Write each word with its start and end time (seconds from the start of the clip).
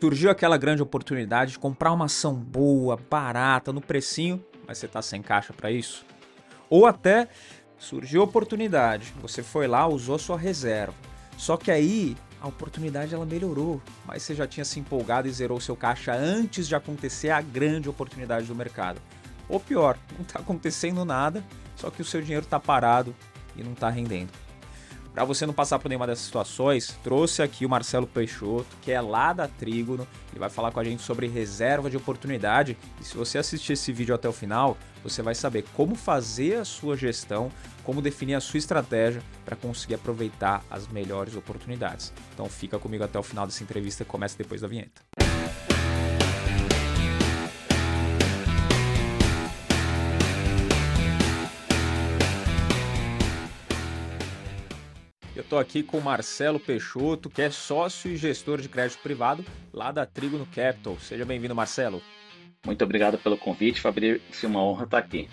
Surgiu 0.00 0.30
aquela 0.30 0.56
grande 0.56 0.80
oportunidade 0.80 1.52
de 1.52 1.58
comprar 1.58 1.92
uma 1.92 2.04
ação 2.04 2.32
boa, 2.32 2.96
barata, 3.10 3.72
no 3.72 3.80
precinho, 3.80 4.44
mas 4.64 4.78
você 4.78 4.86
está 4.86 5.02
sem 5.02 5.20
caixa 5.20 5.52
para 5.52 5.72
isso. 5.72 6.06
Ou 6.70 6.86
até 6.86 7.28
surgiu 7.76 8.20
a 8.20 8.24
oportunidade, 8.24 9.12
você 9.20 9.42
foi 9.42 9.66
lá, 9.66 9.88
usou 9.88 10.16
sua 10.16 10.38
reserva. 10.38 10.94
Só 11.36 11.56
que 11.56 11.68
aí 11.72 12.16
a 12.40 12.46
oportunidade 12.46 13.12
ela 13.12 13.26
melhorou, 13.26 13.82
mas 14.06 14.22
você 14.22 14.36
já 14.36 14.46
tinha 14.46 14.64
se 14.64 14.78
empolgado 14.78 15.26
e 15.26 15.32
zerou 15.32 15.60
seu 15.60 15.74
caixa 15.74 16.14
antes 16.14 16.68
de 16.68 16.76
acontecer 16.76 17.30
a 17.30 17.40
grande 17.40 17.88
oportunidade 17.88 18.46
do 18.46 18.54
mercado. 18.54 19.00
Ou 19.48 19.58
pior, 19.58 19.98
não 20.16 20.22
está 20.22 20.38
acontecendo 20.38 21.04
nada, 21.04 21.42
só 21.74 21.90
que 21.90 22.02
o 22.02 22.04
seu 22.04 22.22
dinheiro 22.22 22.44
está 22.44 22.60
parado 22.60 23.12
e 23.56 23.64
não 23.64 23.72
está 23.72 23.88
rendendo. 23.88 24.30
Para 25.12 25.24
você 25.24 25.44
não 25.46 25.52
passar 25.52 25.78
por 25.78 25.88
nenhuma 25.88 26.06
dessas 26.06 26.24
situações, 26.24 26.98
trouxe 27.02 27.42
aqui 27.42 27.66
o 27.66 27.68
Marcelo 27.68 28.06
Peixoto, 28.06 28.76
que 28.82 28.92
é 28.92 29.00
lá 29.00 29.32
da 29.32 29.48
Trígono, 29.48 30.06
ele 30.30 30.38
vai 30.38 30.48
falar 30.48 30.70
com 30.70 30.78
a 30.78 30.84
gente 30.84 31.02
sobre 31.02 31.26
reserva 31.26 31.90
de 31.90 31.96
oportunidade. 31.96 32.76
E 33.00 33.04
se 33.04 33.16
você 33.16 33.38
assistir 33.38 33.72
esse 33.72 33.92
vídeo 33.92 34.14
até 34.14 34.28
o 34.28 34.32
final, 34.32 34.76
você 35.02 35.22
vai 35.22 35.34
saber 35.34 35.64
como 35.74 35.94
fazer 35.94 36.56
a 36.56 36.64
sua 36.64 36.96
gestão, 36.96 37.50
como 37.82 38.02
definir 38.02 38.34
a 38.34 38.40
sua 38.40 38.58
estratégia 38.58 39.22
para 39.44 39.56
conseguir 39.56 39.94
aproveitar 39.94 40.62
as 40.70 40.86
melhores 40.86 41.34
oportunidades. 41.34 42.12
Então 42.34 42.46
fica 42.48 42.78
comigo 42.78 43.02
até 43.02 43.18
o 43.18 43.22
final 43.22 43.46
dessa 43.46 43.62
entrevista 43.62 44.04
que 44.04 44.10
começa 44.10 44.36
depois 44.38 44.60
da 44.60 44.68
vinheta. 44.68 45.02
Eu 55.38 55.42
estou 55.42 55.60
aqui 55.60 55.84
com 55.84 55.98
o 55.98 56.02
Marcelo 56.02 56.58
Peixoto, 56.58 57.30
que 57.30 57.40
é 57.40 57.48
sócio 57.48 58.10
e 58.10 58.16
gestor 58.16 58.60
de 58.60 58.68
crédito 58.68 58.98
privado 59.00 59.44
lá 59.72 59.92
da 59.92 60.04
Trigo 60.04 60.36
no 60.36 60.44
Capital. 60.46 60.98
Seja 60.98 61.24
bem-vindo, 61.24 61.54
Marcelo. 61.54 62.02
Muito 62.66 62.82
obrigado 62.82 63.16
pelo 63.18 63.38
convite, 63.38 63.80
Fabrício. 63.80 64.20
É 64.42 64.46
uma 64.48 64.60
honra 64.60 64.82
estar 64.82 64.98
aqui. 64.98 65.30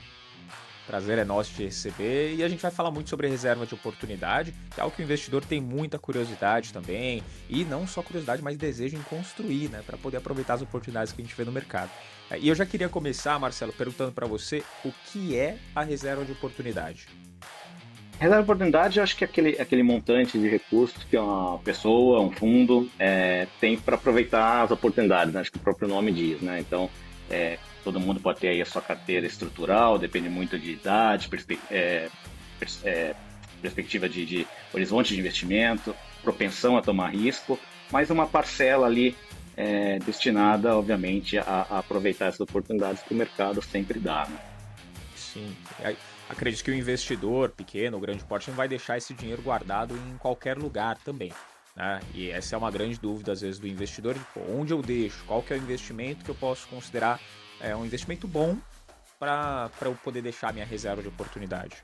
Prazer 0.85 1.17
é 1.17 1.25
nosso 1.25 1.55
de 1.55 1.63
receber 1.63 2.35
e 2.35 2.43
a 2.43 2.47
gente 2.47 2.61
vai 2.61 2.69
falar 2.69 2.91
muito 2.91 3.09
sobre 3.09 3.27
reserva 3.27 3.65
de 3.65 3.73
oportunidade, 3.73 4.53
que 4.75 4.79
é 4.79 4.83
algo 4.83 4.95
que 4.95 5.01
o 5.01 5.05
investidor 5.05 5.43
tem 5.43 5.59
muita 5.59 5.97
curiosidade 5.97 6.71
também, 6.71 7.23
e 7.49 7.65
não 7.65 7.87
só 7.87 8.03
curiosidade, 8.03 8.43
mas 8.43 8.55
desejo 8.59 8.95
em 8.95 9.01
construir, 9.01 9.71
né, 9.71 9.81
para 9.83 9.97
poder 9.97 10.17
aproveitar 10.17 10.53
as 10.53 10.61
oportunidades 10.61 11.13
que 11.13 11.21
a 11.23 11.25
gente 11.25 11.35
vê 11.35 11.43
no 11.43 11.51
mercado. 11.51 11.89
É, 12.29 12.37
e 12.37 12.47
eu 12.47 12.53
já 12.53 12.63
queria 12.63 12.87
começar, 12.87 13.39
Marcelo, 13.39 13.73
perguntando 13.73 14.11
para 14.11 14.27
você 14.27 14.63
o 14.83 14.91
que 15.07 15.35
é 15.35 15.57
a 15.75 15.81
reserva 15.81 16.23
de 16.23 16.31
oportunidade. 16.31 17.07
Reserva 18.19 18.37
de 18.37 18.43
oportunidade, 18.43 18.97
eu 18.97 19.03
acho 19.03 19.15
que 19.15 19.25
é 19.25 19.27
aquele, 19.27 19.49
aquele 19.59 19.83
montante 19.83 20.39
de 20.39 20.47
recursos 20.47 21.03
que 21.03 21.17
uma 21.17 21.59
pessoa, 21.59 22.21
um 22.21 22.31
fundo, 22.31 22.89
é, 22.97 23.45
tem 23.59 23.77
para 23.77 23.95
aproveitar 23.95 24.63
as 24.63 24.71
oportunidades, 24.71 25.33
né? 25.33 25.41
acho 25.41 25.51
que 25.51 25.57
o 25.57 25.61
próprio 25.61 25.87
nome 25.87 26.13
diz, 26.13 26.41
né? 26.41 26.59
Então, 26.61 26.89
é, 27.29 27.57
todo 27.83 27.99
mundo 27.99 28.21
pode 28.21 28.39
ter 28.39 28.49
aí 28.49 28.61
a 28.61 28.65
sua 28.65 28.81
carteira 28.81 29.27
estrutural, 29.27 29.99
depende 29.99 30.29
muito 30.29 30.57
de 30.57 30.71
idade, 30.71 31.27
perspe 31.27 31.59
é, 31.69 32.09
pers 32.57 32.79
é, 32.85 33.13
perspectiva 33.61 34.07
de, 34.07 34.25
de, 34.25 34.47
horizonte 34.73 35.13
de 35.13 35.19
investimento, 35.19 35.95
propensão 36.23 36.77
a 36.77 36.81
tomar 36.81 37.09
risco, 37.09 37.59
mas 37.91 38.09
uma 38.09 38.27
parcela 38.27 38.87
ali 38.87 39.15
é, 39.57 39.99
destinada, 39.99 40.75
obviamente, 40.75 41.37
a, 41.37 41.65
a, 41.69 41.79
aproveitar 41.79 42.27
essas 42.27 42.41
oportunidades 42.41 43.01
que 43.03 43.13
o 43.13 43.17
mercado 43.17 43.61
sempre 43.61 43.99
dá. 43.99 44.25
Né? 44.29 44.37
Sim. 45.15 45.55
Acredito 46.29 46.63
que 46.63 46.71
o 46.71 46.75
investidor 46.75 47.49
pequeno 47.51 47.97
ou 47.97 48.01
grande 48.01 48.23
porte 48.23 48.49
não 48.49 48.57
vai 48.57 48.67
deixar 48.67 48.97
esse 48.97 49.13
dinheiro 49.13 49.41
guardado 49.41 49.95
em 49.95 50.17
qualquer 50.17 50.57
lugar 50.57 50.97
também. 50.97 51.31
Né? 51.75 51.99
E 52.13 52.31
essa 52.31 52.55
é 52.55 52.57
uma 52.57 52.71
grande 52.71 52.99
dúvida, 52.99 53.31
às 53.31 53.41
vezes, 53.41 53.59
do 53.59 53.67
investidor. 53.67 54.15
Pô, 54.33 54.41
onde 54.49 54.73
eu 54.73 54.81
deixo? 54.81 55.23
Qual 55.25 55.43
que 55.43 55.53
é 55.53 55.57
o 55.57 55.59
investimento 55.59 56.25
que 56.25 56.31
eu 56.31 56.35
posso 56.35 56.67
considerar 56.67 57.19
é, 57.59 57.75
um 57.75 57.85
investimento 57.85 58.27
bom 58.27 58.57
para 59.19 59.69
eu 59.81 59.95
poder 60.03 60.21
deixar 60.21 60.53
minha 60.53 60.65
reserva 60.65 61.01
de 61.01 61.07
oportunidade? 61.07 61.83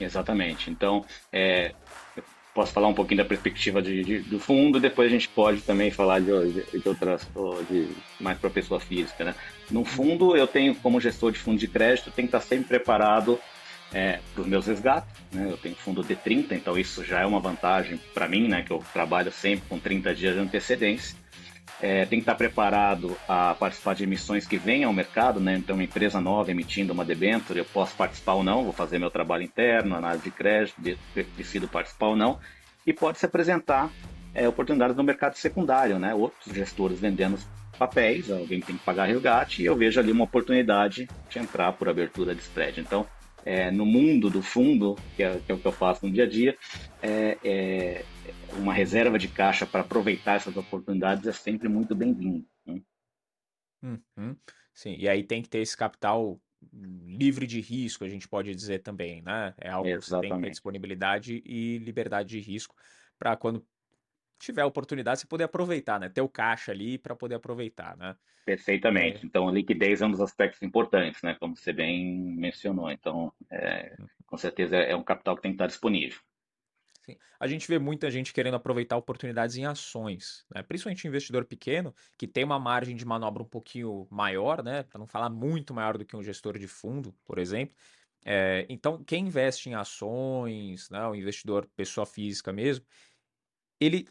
Exatamente. 0.00 0.70
Então, 0.70 1.04
é, 1.32 1.74
posso 2.54 2.72
falar 2.72 2.86
um 2.86 2.94
pouquinho 2.94 3.18
da 3.18 3.24
perspectiva 3.24 3.82
de, 3.82 4.02
de, 4.04 4.18
do 4.20 4.38
fundo, 4.38 4.78
depois 4.78 5.08
a 5.08 5.10
gente 5.10 5.28
pode 5.28 5.60
também 5.62 5.90
falar 5.90 6.20
de, 6.20 6.62
de 6.62 6.88
outras, 6.88 7.26
de, 7.68 7.88
mais 8.20 8.38
para 8.38 8.48
pessoa 8.48 8.78
física. 8.78 9.24
Né? 9.24 9.34
No 9.70 9.84
fundo, 9.84 10.36
eu 10.36 10.46
tenho, 10.46 10.74
como 10.76 11.00
gestor 11.00 11.32
de 11.32 11.38
fundo 11.38 11.58
de 11.58 11.66
crédito, 11.66 12.12
tenho 12.12 12.28
que 12.28 12.36
estar 12.36 12.46
sempre 12.46 12.66
preparado 12.66 13.40
é, 13.92 14.20
para 14.32 14.42
os 14.42 14.46
meus 14.46 14.66
resgates. 14.66 15.10
Né? 15.32 15.48
Eu 15.50 15.56
tenho 15.56 15.74
fundo 15.74 16.04
de 16.04 16.14
30, 16.14 16.54
então 16.54 16.78
isso 16.78 17.04
já 17.04 17.20
é 17.20 17.26
uma 17.26 17.40
vantagem 17.40 18.00
para 18.14 18.28
mim, 18.28 18.46
né? 18.46 18.62
que 18.62 18.70
eu 18.70 18.82
trabalho 18.92 19.32
sempre 19.32 19.68
com 19.68 19.78
30 19.78 20.14
dias 20.14 20.34
de 20.34 20.40
antecedência. 20.40 21.16
É, 21.80 22.06
tem 22.06 22.18
que 22.18 22.22
estar 22.22 22.34
preparado 22.34 23.16
a 23.28 23.54
participar 23.54 23.94
de 23.94 24.04
emissões 24.04 24.46
que 24.46 24.56
venham 24.56 24.88
ao 24.88 24.94
mercado, 24.94 25.40
né? 25.40 25.56
Então, 25.56 25.76
uma 25.76 25.84
empresa 25.84 26.20
nova 26.20 26.50
emitindo 26.50 26.92
uma 26.92 27.04
debenture, 27.04 27.58
eu 27.58 27.64
posso 27.64 27.94
participar 27.96 28.34
ou 28.34 28.44
não, 28.44 28.64
vou 28.64 28.72
fazer 28.72 28.98
meu 28.98 29.10
trabalho 29.10 29.42
interno, 29.42 29.94
análise 29.94 30.24
de 30.24 30.30
crédito, 30.30 30.80
decido 31.36 31.66
participar 31.66 32.08
ou 32.08 32.16
não, 32.16 32.38
e 32.86 32.92
pode 32.92 33.18
se 33.18 33.26
apresentar 33.26 33.90
é, 34.34 34.48
oportunidades 34.48 34.96
no 34.96 35.02
mercado 35.02 35.36
secundário, 35.36 35.98
né? 35.98 36.14
Outros 36.14 36.54
gestores 36.54 37.00
vendendo 37.00 37.38
papéis, 37.78 38.30
alguém 38.30 38.60
tem 38.60 38.76
que 38.76 38.84
pagar 38.84 39.06
resgate, 39.06 39.62
e 39.62 39.66
eu 39.66 39.76
vejo 39.76 39.98
ali 39.98 40.12
uma 40.12 40.24
oportunidade 40.24 41.08
de 41.28 41.38
entrar 41.38 41.72
por 41.72 41.88
abertura 41.88 42.34
de 42.34 42.40
spread. 42.40 42.80
Então, 42.80 43.06
é, 43.44 43.70
no 43.70 43.84
mundo 43.84 44.30
do 44.30 44.40
fundo, 44.40 44.96
que 45.16 45.22
é, 45.22 45.38
que 45.44 45.52
é, 45.52 45.54
o 45.54 45.58
que 45.58 45.66
eu 45.66 45.72
faço 45.72 46.06
no 46.06 46.12
dia 46.12 46.24
a 46.24 46.28
dia, 46.28 46.56
é, 47.02 47.36
é 47.44 48.04
uma 48.58 48.72
reserva 48.72 49.18
de 49.18 49.28
caixa 49.28 49.66
para 49.66 49.80
aproveitar 49.80 50.34
essas 50.34 50.56
oportunidades 50.56 51.26
é 51.26 51.32
sempre 51.32 51.68
muito 51.68 51.94
bem-vindo. 51.94 52.46
Né? 52.66 52.82
Uhum. 53.82 54.36
Sim, 54.72 54.96
e 54.98 55.08
aí 55.08 55.22
tem 55.22 55.42
que 55.42 55.48
ter 55.48 55.58
esse 55.58 55.76
capital 55.76 56.40
livre 56.72 57.46
de 57.46 57.60
risco, 57.60 58.04
a 58.04 58.08
gente 58.08 58.28
pode 58.28 58.54
dizer 58.54 58.80
também, 58.80 59.22
né? 59.22 59.54
É 59.58 59.68
algo 59.68 59.88
Exatamente. 59.88 60.00
que 60.00 60.08
você 60.08 60.20
tem 60.20 60.36
que 60.36 60.44
ter 60.44 60.50
disponibilidade 60.50 61.42
e 61.44 61.78
liberdade 61.78 62.28
de 62.30 62.40
risco 62.40 62.74
para 63.18 63.36
quando 63.36 63.64
tiver 64.38 64.64
oportunidade 64.64 65.20
você 65.20 65.26
poder 65.26 65.44
aproveitar, 65.44 66.00
né? 66.00 66.08
Ter 66.08 66.22
o 66.22 66.28
caixa 66.28 66.72
ali 66.72 66.98
para 66.98 67.14
poder 67.14 67.36
aproveitar, 67.36 67.96
né? 67.96 68.16
Perfeitamente. 68.44 69.24
É. 69.24 69.26
Então, 69.26 69.48
a 69.48 69.52
liquidez 69.52 70.02
é 70.02 70.06
um 70.06 70.10
dos 70.10 70.20
aspectos 70.20 70.62
importantes, 70.62 71.22
né? 71.22 71.34
Como 71.34 71.56
você 71.56 71.72
bem 71.72 72.34
mencionou. 72.36 72.90
Então, 72.90 73.32
é, 73.50 73.94
uhum. 73.98 74.06
com 74.26 74.36
certeza 74.36 74.76
é 74.76 74.94
um 74.94 75.04
capital 75.04 75.36
que 75.36 75.42
tem 75.42 75.52
que 75.52 75.56
estar 75.56 75.66
disponível. 75.66 76.20
Sim. 77.04 77.18
A 77.38 77.46
gente 77.46 77.68
vê 77.68 77.78
muita 77.78 78.10
gente 78.10 78.32
querendo 78.32 78.54
aproveitar 78.54 78.96
oportunidades 78.96 79.56
em 79.56 79.66
ações, 79.66 80.46
né? 80.54 80.62
principalmente 80.62 81.06
investidor 81.06 81.44
pequeno, 81.44 81.94
que 82.16 82.26
tem 82.26 82.44
uma 82.44 82.58
margem 82.58 82.96
de 82.96 83.04
manobra 83.04 83.42
um 83.42 83.46
pouquinho 83.46 84.08
maior, 84.10 84.62
né? 84.62 84.84
para 84.84 84.98
não 84.98 85.06
falar 85.06 85.28
muito 85.28 85.74
maior 85.74 85.98
do 85.98 86.04
que 86.04 86.16
um 86.16 86.22
gestor 86.22 86.58
de 86.58 86.66
fundo, 86.66 87.14
por 87.24 87.38
exemplo. 87.38 87.76
É, 88.24 88.64
então, 88.70 89.04
quem 89.04 89.26
investe 89.26 89.68
em 89.68 89.74
ações, 89.74 90.88
né? 90.88 91.06
o 91.06 91.14
investidor 91.14 91.68
pessoa 91.76 92.06
física 92.06 92.50
mesmo, 92.54 92.86
ele 93.78 94.08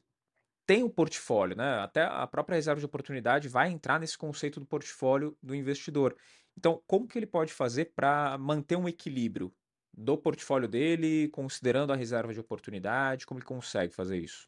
tem 0.65 0.83
o 0.83 0.85
um 0.85 0.89
portfólio, 0.89 1.57
né? 1.57 1.79
Até 1.79 2.03
a 2.03 2.25
própria 2.27 2.55
reserva 2.55 2.79
de 2.79 2.85
oportunidade 2.85 3.49
vai 3.49 3.69
entrar 3.69 3.99
nesse 3.99 4.17
conceito 4.17 4.59
do 4.59 4.65
portfólio 4.65 5.37
do 5.41 5.53
investidor. 5.55 6.15
Então, 6.57 6.81
como 6.87 7.07
que 7.07 7.17
ele 7.19 7.25
pode 7.25 7.51
fazer 7.51 7.91
para 7.95 8.37
manter 8.37 8.77
um 8.77 8.87
equilíbrio 8.87 9.53
do 9.93 10.17
portfólio 10.17 10.67
dele, 10.67 11.29
considerando 11.29 11.93
a 11.93 11.95
reserva 11.95 12.33
de 12.33 12.39
oportunidade? 12.39 13.25
Como 13.25 13.39
ele 13.39 13.45
consegue 13.45 13.93
fazer 13.93 14.17
isso? 14.17 14.47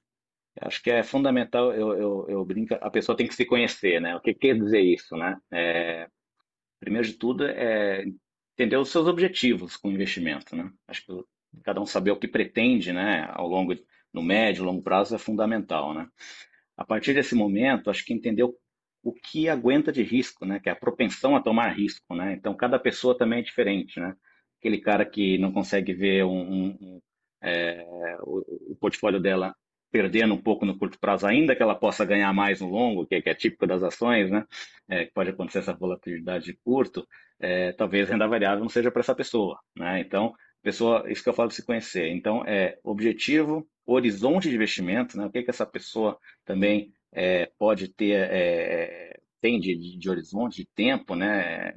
Acho 0.61 0.81
que 0.81 0.89
é 0.89 1.03
fundamental, 1.03 1.73
eu, 1.73 1.93
eu, 1.95 2.25
eu 2.29 2.45
brinco, 2.45 2.75
a 2.75 2.89
pessoa 2.89 3.15
tem 3.15 3.27
que 3.27 3.35
se 3.35 3.45
conhecer, 3.45 3.99
né? 3.99 4.15
O 4.15 4.21
que 4.21 4.33
quer 4.33 4.57
dizer 4.57 4.79
isso, 4.79 5.17
né? 5.17 5.37
É, 5.51 6.07
primeiro 6.79 7.05
de 7.05 7.13
tudo 7.13 7.45
é 7.45 8.05
entender 8.53 8.77
os 8.77 8.89
seus 8.89 9.05
objetivos 9.05 9.75
com 9.75 9.89
o 9.89 9.91
investimento, 9.91 10.55
né? 10.55 10.71
Acho 10.87 11.05
que 11.05 11.23
cada 11.63 11.81
um 11.81 11.85
saber 11.85 12.11
o 12.11 12.19
que 12.19 12.27
pretende, 12.27 12.93
né? 12.93 13.27
Ao 13.31 13.47
longo, 13.47 13.75
no 14.13 14.23
médio, 14.23 14.63
longo 14.63 14.81
prazo 14.81 15.13
é 15.13 15.19
fundamental, 15.19 15.93
né? 15.93 16.07
A 16.77 16.85
partir 16.85 17.13
desse 17.13 17.35
momento, 17.35 17.89
acho 17.89 18.05
que 18.05 18.13
entender 18.13 18.43
o, 18.43 18.55
o 19.03 19.13
que 19.13 19.49
aguenta 19.49 19.91
de 19.91 20.03
risco, 20.03 20.45
né? 20.45 20.59
Que 20.59 20.69
é 20.69 20.71
a 20.71 20.75
propensão 20.75 21.35
a 21.35 21.41
tomar 21.41 21.69
risco, 21.69 22.15
né? 22.15 22.33
Então, 22.33 22.55
cada 22.55 22.79
pessoa 22.79 23.17
também 23.17 23.39
é 23.39 23.43
diferente, 23.43 23.99
né? 23.99 24.15
Aquele 24.65 24.79
cara 24.79 25.05
que 25.05 25.37
não 25.37 25.51
consegue 25.51 25.93
ver 25.93 26.25
um, 26.25 26.41
um, 26.41 26.77
um, 26.81 27.01
é, 27.43 27.85
o, 28.21 28.71
o, 28.71 28.75
portfólio 28.79 29.19
dela 29.19 29.55
perdendo 29.91 30.33
um 30.33 30.41
pouco 30.41 30.65
no 30.65 30.77
curto 30.77 30.99
prazo, 30.99 31.27
ainda 31.27 31.55
que 31.55 31.61
ela 31.61 31.75
possa 31.75 32.03
ganhar 32.03 32.33
mais 32.33 32.59
no 32.59 32.69
longo, 32.69 33.05
que, 33.05 33.21
que 33.21 33.29
é 33.29 33.35
típico 33.35 33.67
das 33.67 33.83
ações, 33.83 34.29
né? 34.31 34.43
É, 34.89 35.05
pode 35.05 35.29
acontecer 35.29 35.59
essa 35.59 35.73
volatilidade 35.73 36.45
de 36.45 36.53
curto, 36.53 37.07
é, 37.39 37.71
talvez 37.73 38.09
renda 38.09 38.27
variável 38.27 38.61
não 38.61 38.69
seja 38.69 38.91
para 38.91 39.01
essa 39.01 39.15
pessoa, 39.15 39.59
né? 39.77 40.01
Então, 40.01 40.33
pessoa, 40.63 41.09
isso 41.09 41.23
que 41.23 41.29
eu 41.29 41.33
falo 41.33 41.49
de 41.49 41.55
se 41.55 41.65
conhecer. 41.65 42.07
Então, 42.07 42.43
é 42.45 42.77
objetivo, 42.83 43.67
horizonte 43.85 44.49
de 44.49 44.55
investimento, 44.55 45.15
né? 45.15 45.27
O 45.27 45.29
que, 45.29 45.43
que 45.43 45.51
essa 45.51 45.65
pessoa 45.65 46.17
também 46.43 46.91
é, 47.13 47.51
pode 47.57 47.87
ter, 47.89 48.27
é, 48.31 49.19
tem 49.39 49.59
de, 49.59 49.97
de, 49.97 50.09
horizonte, 50.09 50.57
de 50.57 50.65
tempo, 50.75 51.15
né? 51.15 51.71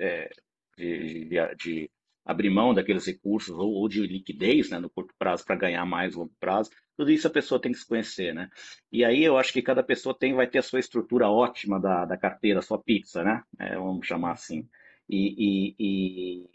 É, 0.00 0.28
de, 0.76 1.24
de, 1.26 1.54
de 1.56 1.90
abrir 2.24 2.50
mão 2.50 2.72
daqueles 2.72 3.06
recursos 3.06 3.54
ou, 3.54 3.72
ou 3.72 3.88
de 3.88 4.06
liquidez 4.06 4.70
né, 4.70 4.78
no 4.78 4.90
curto 4.90 5.14
prazo 5.18 5.44
para 5.44 5.56
ganhar 5.56 5.84
mais 5.84 6.14
longo 6.14 6.32
prazo. 6.38 6.70
Tudo 6.96 7.10
isso 7.10 7.26
a 7.26 7.30
pessoa 7.30 7.60
tem 7.60 7.72
que 7.72 7.78
se 7.78 7.86
conhecer, 7.86 8.34
né? 8.34 8.48
E 8.92 9.04
aí 9.04 9.24
eu 9.24 9.36
acho 9.38 9.52
que 9.52 9.62
cada 9.62 9.82
pessoa 9.82 10.16
tem, 10.16 10.34
vai 10.34 10.46
ter 10.46 10.58
a 10.58 10.62
sua 10.62 10.78
estrutura 10.78 11.28
ótima 11.28 11.80
da, 11.80 12.04
da 12.04 12.16
carteira, 12.16 12.60
a 12.60 12.62
sua 12.62 12.80
pizza, 12.82 13.24
né? 13.24 13.42
É, 13.58 13.74
vamos 13.76 14.06
chamar 14.06 14.32
assim. 14.32 14.68
E, 15.08 15.74
e, 15.78 16.46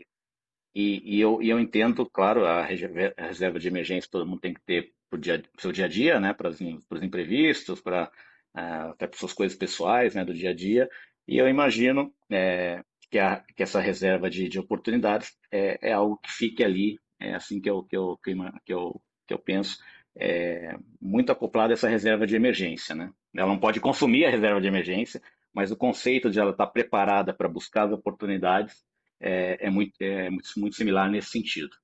e, 0.75 1.17
e, 1.17 1.19
eu, 1.19 1.41
e 1.41 1.49
eu 1.49 1.59
entendo, 1.59 2.05
claro, 2.05 2.45
a 2.45 2.63
reserva 2.63 3.59
de 3.59 3.67
emergência 3.67 4.09
todo 4.09 4.25
mundo 4.25 4.39
tem 4.39 4.53
que 4.53 4.61
ter 4.61 4.93
para 5.09 5.19
o 5.19 5.61
seu 5.61 5.71
dia 5.71 5.85
a 5.85 5.87
dia, 5.87 6.19
né? 6.19 6.33
Para 6.33 6.49
os 6.49 6.61
imprevistos, 7.01 7.81
para 7.81 8.11
uh, 8.55 8.91
até 8.91 9.07
para 9.07 9.17
suas 9.17 9.33
coisas 9.33 9.57
pessoais, 9.57 10.15
né? 10.15 10.23
Do 10.23 10.33
dia 10.33 10.51
a 10.51 10.53
dia. 10.53 10.89
E 11.27 11.37
eu 11.37 11.47
imagino 11.47 12.13
é, 12.29 12.83
que, 13.09 13.19
a, 13.19 13.43
que 13.55 13.63
essa 13.63 13.79
reserva 13.79 14.29
de, 14.29 14.47
de 14.49 14.59
oportunidades 14.59 15.35
é, 15.51 15.89
é, 15.89 15.93
algo 15.93 16.17
que 16.17 16.31
fique 16.31 16.63
ali, 16.63 16.99
é 17.19 17.33
assim 17.33 17.59
que 17.59 17.69
eu, 17.69 17.83
que 17.83 17.95
eu, 17.95 18.17
que 18.17 18.33
eu, 18.73 19.01
que 19.25 19.33
eu 19.33 19.39
penso, 19.39 19.79
é, 20.15 20.75
muito 20.99 21.31
acoplada 21.31 21.73
a 21.73 21.75
essa 21.75 21.87
reserva 21.87 22.25
de 22.25 22.35
emergência. 22.35 22.95
Né? 22.95 23.11
Ela 23.35 23.47
não 23.47 23.59
pode 23.59 23.79
consumir 23.79 24.25
a 24.25 24.29
reserva 24.29 24.59
de 24.59 24.67
emergência, 24.67 25.21
mas 25.53 25.71
o 25.71 25.77
conceito 25.77 26.29
de 26.29 26.39
ela 26.39 26.51
estar 26.51 26.67
preparada 26.67 27.33
para 27.33 27.47
buscar 27.47 27.87
as 27.87 27.93
oportunidades 27.93 28.85
é, 29.19 29.67
é, 29.67 29.69
muito, 29.69 29.95
é 29.99 30.29
muito, 30.29 30.49
muito 30.57 30.75
similar 30.75 31.09
nesse 31.09 31.29
sentido. 31.29 31.75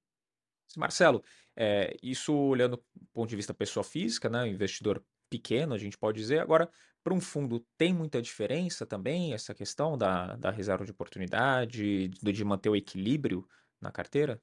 Marcelo, 0.77 1.23
é, 1.55 1.95
isso 2.01 2.35
olhando 2.35 2.77
do 2.77 3.07
ponto 3.13 3.29
de 3.29 3.35
vista 3.35 3.53
pessoa 3.53 3.83
física, 3.83 4.29
né, 4.29 4.47
investidor 4.47 5.03
pequeno, 5.29 5.73
a 5.73 5.77
gente 5.77 5.97
pode 5.97 6.19
dizer. 6.19 6.39
Agora, 6.39 6.69
para 7.03 7.13
um 7.13 7.19
fundo, 7.19 7.65
tem 7.77 7.93
muita 7.93 8.21
diferença 8.21 8.85
também 8.85 9.33
essa 9.33 9.53
questão 9.53 9.97
da, 9.97 10.35
da 10.35 10.49
reserva 10.49 10.85
de 10.85 10.91
oportunidade, 10.91 12.09
de, 12.09 12.31
de 12.31 12.45
manter 12.45 12.69
o 12.69 12.75
equilíbrio 12.75 13.45
na 13.81 13.91
carteira? 13.91 14.41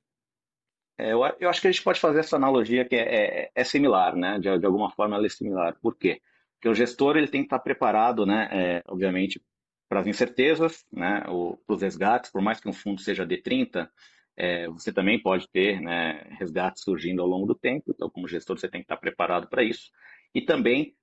É, 0.98 1.12
eu, 1.12 1.20
eu, 1.40 1.48
acho 1.48 1.60
que 1.60 1.68
a 1.68 1.72
gente 1.72 1.82
pode 1.82 1.98
fazer 1.98 2.20
essa 2.20 2.36
analogia 2.36 2.84
que 2.84 2.94
é, 2.94 3.44
é, 3.44 3.50
é 3.54 3.64
similar, 3.64 4.14
né? 4.14 4.38
De, 4.38 4.58
de, 4.58 4.66
alguma 4.66 4.90
forma 4.90 5.16
ela 5.16 5.24
é 5.24 5.30
similar. 5.30 5.74
Por 5.80 5.96
quê? 5.96 6.20
Porque 6.54 6.68
o 6.68 6.74
gestor 6.74 7.16
ele 7.16 7.28
tem 7.28 7.40
que 7.40 7.46
estar 7.46 7.58
preparado, 7.58 8.26
né? 8.26 8.48
É, 8.52 8.82
obviamente, 8.86 9.42
para 9.88 10.00
as 10.00 10.06
incertezas, 10.06 10.84
né? 10.92 11.22
Para 11.22 11.74
os 11.74 11.80
resgates, 11.80 12.30
por 12.30 12.42
mais 12.42 12.60
que 12.60 12.68
um 12.68 12.72
fundo 12.72 13.00
seja 13.00 13.26
D30, 13.26 13.88
é, 14.36 14.68
você 14.68 14.92
também 14.92 15.20
pode 15.20 15.48
ter 15.48 15.80
né, 15.80 16.26
resgates 16.38 16.82
surgindo 16.82 17.22
ao 17.22 17.28
longo 17.28 17.46
do 17.46 17.54
tempo. 17.54 17.92
Então, 17.94 18.10
como 18.10 18.28
gestor, 18.28 18.58
você 18.58 18.68
tem 18.68 18.80
que 18.80 18.84
estar 18.84 18.96
preparado 18.96 19.48
para 19.48 19.62
isso. 19.62 19.90
E 20.34 20.42
também 20.42 20.94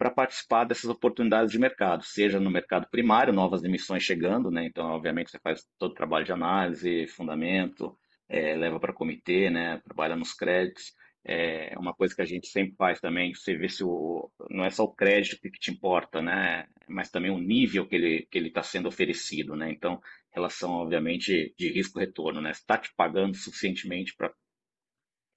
para 0.00 0.10
participar 0.10 0.64
dessas 0.64 0.88
oportunidades 0.88 1.52
de 1.52 1.58
mercado, 1.58 2.02
seja 2.02 2.40
no 2.40 2.50
mercado 2.50 2.88
primário, 2.90 3.34
novas 3.34 3.62
emissões 3.62 4.02
chegando, 4.02 4.50
né? 4.50 4.64
Então, 4.64 4.86
obviamente, 4.86 5.30
você 5.30 5.38
faz 5.38 5.62
todo 5.78 5.90
o 5.90 5.94
trabalho 5.94 6.24
de 6.24 6.32
análise, 6.32 7.06
fundamento, 7.08 7.94
é, 8.26 8.56
leva 8.56 8.80
para 8.80 8.94
comitê, 8.94 9.50
né? 9.50 9.78
Trabalha 9.84 10.16
nos 10.16 10.32
créditos. 10.32 10.94
É 11.22 11.78
uma 11.78 11.92
coisa 11.92 12.14
que 12.14 12.22
a 12.22 12.24
gente 12.24 12.46
sempre 12.46 12.74
faz 12.76 12.98
também, 12.98 13.34
você 13.34 13.54
vê 13.54 13.68
se 13.68 13.84
o, 13.84 14.30
não 14.48 14.64
é 14.64 14.70
só 14.70 14.84
o 14.84 14.94
crédito 14.94 15.38
que 15.38 15.50
te 15.50 15.70
importa, 15.70 16.22
né? 16.22 16.66
Mas 16.88 17.10
também 17.10 17.30
o 17.30 17.38
nível 17.38 17.86
que 17.86 17.94
ele 17.94 18.26
que 18.30 18.38
ele 18.38 18.48
está 18.48 18.62
sendo 18.62 18.88
oferecido, 18.88 19.54
né? 19.54 19.70
Então, 19.70 20.00
relação, 20.32 20.70
obviamente, 20.70 21.54
de 21.58 21.70
risco-retorno, 21.70 22.40
né? 22.40 22.52
Está 22.52 22.78
te 22.78 22.90
pagando 22.96 23.36
suficientemente 23.36 24.14
para 24.16 24.32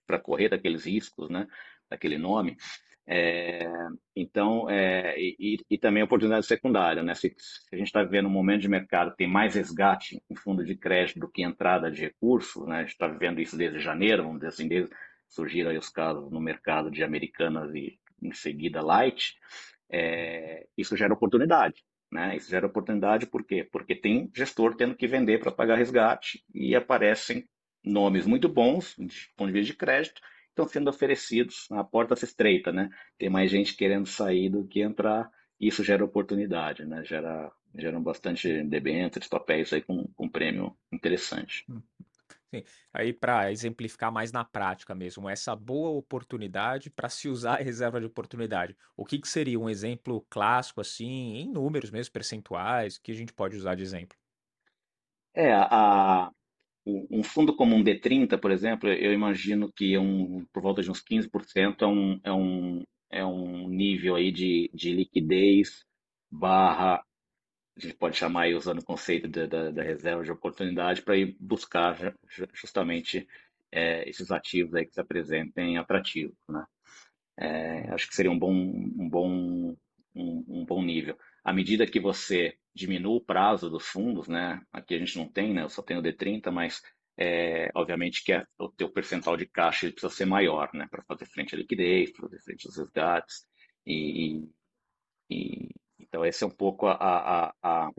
para 0.07 0.19
correr 0.19 0.47
daqueles 0.47 0.85
riscos, 0.85 1.29
né? 1.29 1.45
Daquele 1.89 2.17
nome. 2.17 2.55
É, 3.05 3.67
então, 4.15 4.69
é, 4.69 5.19
e, 5.19 5.57
e, 5.69 5.77
também 5.77 6.03
oportunidade 6.03 6.45
secundária, 6.45 7.03
né? 7.03 7.13
Se, 7.13 7.33
se 7.37 7.73
a 7.73 7.75
gente 7.75 7.87
está 7.87 8.01
vivendo 8.01 8.27
um 8.27 8.31
momento 8.31 8.61
de 8.61 8.69
mercado 8.69 9.13
tem 9.15 9.27
mais 9.27 9.55
resgate 9.55 10.21
em 10.29 10.35
fundo 10.35 10.63
de 10.63 10.75
crédito 10.75 11.19
do 11.19 11.29
que 11.29 11.43
entrada 11.43 11.91
de 11.91 12.01
recursos, 12.01 12.65
né? 12.65 12.77
A 12.77 12.81
gente 12.81 12.91
está 12.91 13.07
vivendo 13.07 13.41
isso 13.41 13.57
desde 13.57 13.79
janeiro, 13.79 14.23
vamos 14.23 14.37
dizer 14.37 14.49
assim, 14.49 14.67
desde 14.67 14.89
surgiram 15.27 15.71
aí 15.71 15.77
os 15.77 15.89
casos 15.89 16.31
no 16.31 16.39
mercado 16.39 16.89
de 16.89 17.03
americanas 17.03 17.73
e 17.73 17.99
em 18.21 18.31
seguida 18.31 18.81
light, 18.81 19.35
é, 19.91 20.65
isso 20.77 20.95
gera 20.95 21.13
oportunidade, 21.13 21.83
né? 22.11 22.37
Isso 22.37 22.49
gera 22.49 22.67
oportunidade 22.67 23.25
por 23.25 23.43
quê? 23.43 23.67
Porque 23.69 23.95
tem 23.95 24.31
gestor 24.33 24.75
tendo 24.75 24.95
que 24.95 25.07
vender 25.07 25.39
para 25.39 25.51
pagar 25.51 25.75
resgate 25.75 26.41
e 26.53 26.73
aparecem 26.73 27.45
nomes 27.83 28.25
muito 28.25 28.47
bons, 28.47 28.95
do 28.97 29.07
ponto 29.35 29.47
de 29.47 29.59
vista 29.59 29.73
de 29.73 29.77
crédito, 29.77 30.21
estão 30.53 30.67
sendo 30.67 30.89
oferecidos, 30.89 31.67
a 31.71 31.83
porta 31.83 32.15
se 32.15 32.25
estreita, 32.25 32.71
né? 32.71 32.89
Tem 33.17 33.29
mais 33.29 33.51
gente 33.51 33.75
querendo 33.75 34.05
sair 34.05 34.49
do 34.49 34.65
que 34.65 34.81
entrar, 34.81 35.29
isso 35.59 35.83
gera 35.83 36.05
oportunidade, 36.05 36.85
né? 36.85 37.03
Gera, 37.03 37.51
geram 37.75 38.01
bastante 38.01 38.63
debêntures, 38.63 39.27
papéis 39.27 39.73
aí 39.73 39.81
com, 39.81 40.07
com 40.15 40.29
prêmio 40.29 40.75
interessante. 40.91 41.65
Hum. 41.69 41.81
Sim. 42.53 42.63
Aí, 42.93 43.11
para 43.11 43.51
exemplificar 43.51 44.11
mais 44.11 44.31
na 44.31 44.45
prática 44.45 44.93
mesmo, 44.93 45.27
essa 45.27 45.55
boa 45.55 45.89
oportunidade 45.89 46.91
para 46.91 47.09
se 47.09 47.27
usar 47.27 47.55
a 47.55 47.63
reserva 47.63 47.99
de 47.99 48.05
oportunidade. 48.05 48.77
O 48.95 49.03
que, 49.03 49.17
que 49.17 49.27
seria 49.27 49.59
um 49.59 49.67
exemplo 49.67 50.23
clássico, 50.29 50.79
assim, 50.79 51.37
em 51.37 51.51
números 51.51 51.89
mesmo, 51.89 52.13
percentuais, 52.13 52.99
que 52.99 53.11
a 53.11 53.15
gente 53.15 53.33
pode 53.33 53.57
usar 53.57 53.73
de 53.73 53.81
exemplo? 53.81 54.15
É, 55.33 55.51
a, 55.51 56.31
um 56.85 57.23
fundo 57.23 57.55
como 57.55 57.75
um 57.75 57.83
D30, 57.83 58.37
por 58.37 58.51
exemplo, 58.51 58.89
eu 58.89 59.13
imagino 59.13 59.71
que 59.71 59.93
é 59.95 59.99
um, 59.99 60.45
por 60.53 60.61
volta 60.61 60.81
de 60.81 60.91
uns 60.91 61.01
15% 61.01 61.83
é 61.85 61.87
um, 61.87 62.19
é 62.23 62.31
um, 62.33 62.83
é 63.09 63.25
um 63.25 63.69
nível 63.69 64.15
aí 64.15 64.31
de, 64.31 64.69
de 64.73 64.93
liquidez 64.93 65.85
barra, 66.31 67.03
a 67.77 67.79
gente 67.79 67.95
pode 67.95 68.17
chamar 68.17 68.43
aí 68.43 68.55
usando 68.55 68.79
o 68.79 68.85
conceito 68.85 69.27
da, 69.27 69.45
da, 69.47 69.71
da 69.71 69.83
reserva 69.83 70.23
de 70.23 70.31
oportunidade 70.31 71.01
para 71.01 71.17
ir 71.17 71.35
buscar 71.39 72.15
justamente 72.53 73.27
é, 73.71 74.07
esses 74.09 74.31
ativos 74.31 74.75
aí 74.75 74.85
que 74.85 74.93
se 74.93 75.01
apresentem 75.01 75.77
atrativos, 75.77 76.35
né? 76.49 76.65
É, 77.37 77.89
acho 77.93 78.07
que 78.07 78.15
seria 78.15 78.31
um 78.31 78.37
bom, 78.39 78.51
um 78.53 79.09
bom, 79.09 79.75
um, 80.15 80.45
um 80.47 80.65
bom 80.65 80.83
nível. 80.83 81.17
À 81.43 81.51
medida 81.53 81.85
que 81.85 81.99
você 81.99 82.57
diminua 82.73 83.17
o 83.17 83.21
prazo 83.21 83.69
dos 83.69 83.85
fundos, 83.85 84.27
né? 84.27 84.61
Aqui 84.71 84.95
a 84.95 84.99
gente 84.99 85.17
não 85.17 85.27
tem, 85.27 85.53
né? 85.53 85.63
Eu 85.63 85.69
só 85.69 85.81
tenho 85.81 85.99
o 85.99 86.03
D30, 86.03 86.51
mas 86.51 86.81
é, 87.17 87.69
obviamente 87.75 88.23
que 88.23 88.33
é, 88.33 88.45
o 88.57 88.69
teu 88.69 88.89
percentual 88.89 89.37
de 89.37 89.45
caixa 89.45 89.85
ele 89.85 89.93
precisa 89.93 90.13
ser 90.13 90.25
maior, 90.25 90.69
né? 90.73 90.87
Para 90.89 91.03
fazer 91.03 91.25
frente 91.25 91.53
à 91.53 91.57
liquidez, 91.57 92.11
para 92.11 92.23
fazer 92.23 92.41
frente 92.41 92.67
aos 92.67 92.77
resgates. 92.77 93.45
E, 93.85 94.47
e, 95.29 95.69
então 95.99 96.25
esse 96.25 96.43
é 96.43 96.47
um 96.47 96.55
pouco 96.55 96.87
a, 96.87 96.93
a, 96.93 97.53
a, 97.61 97.91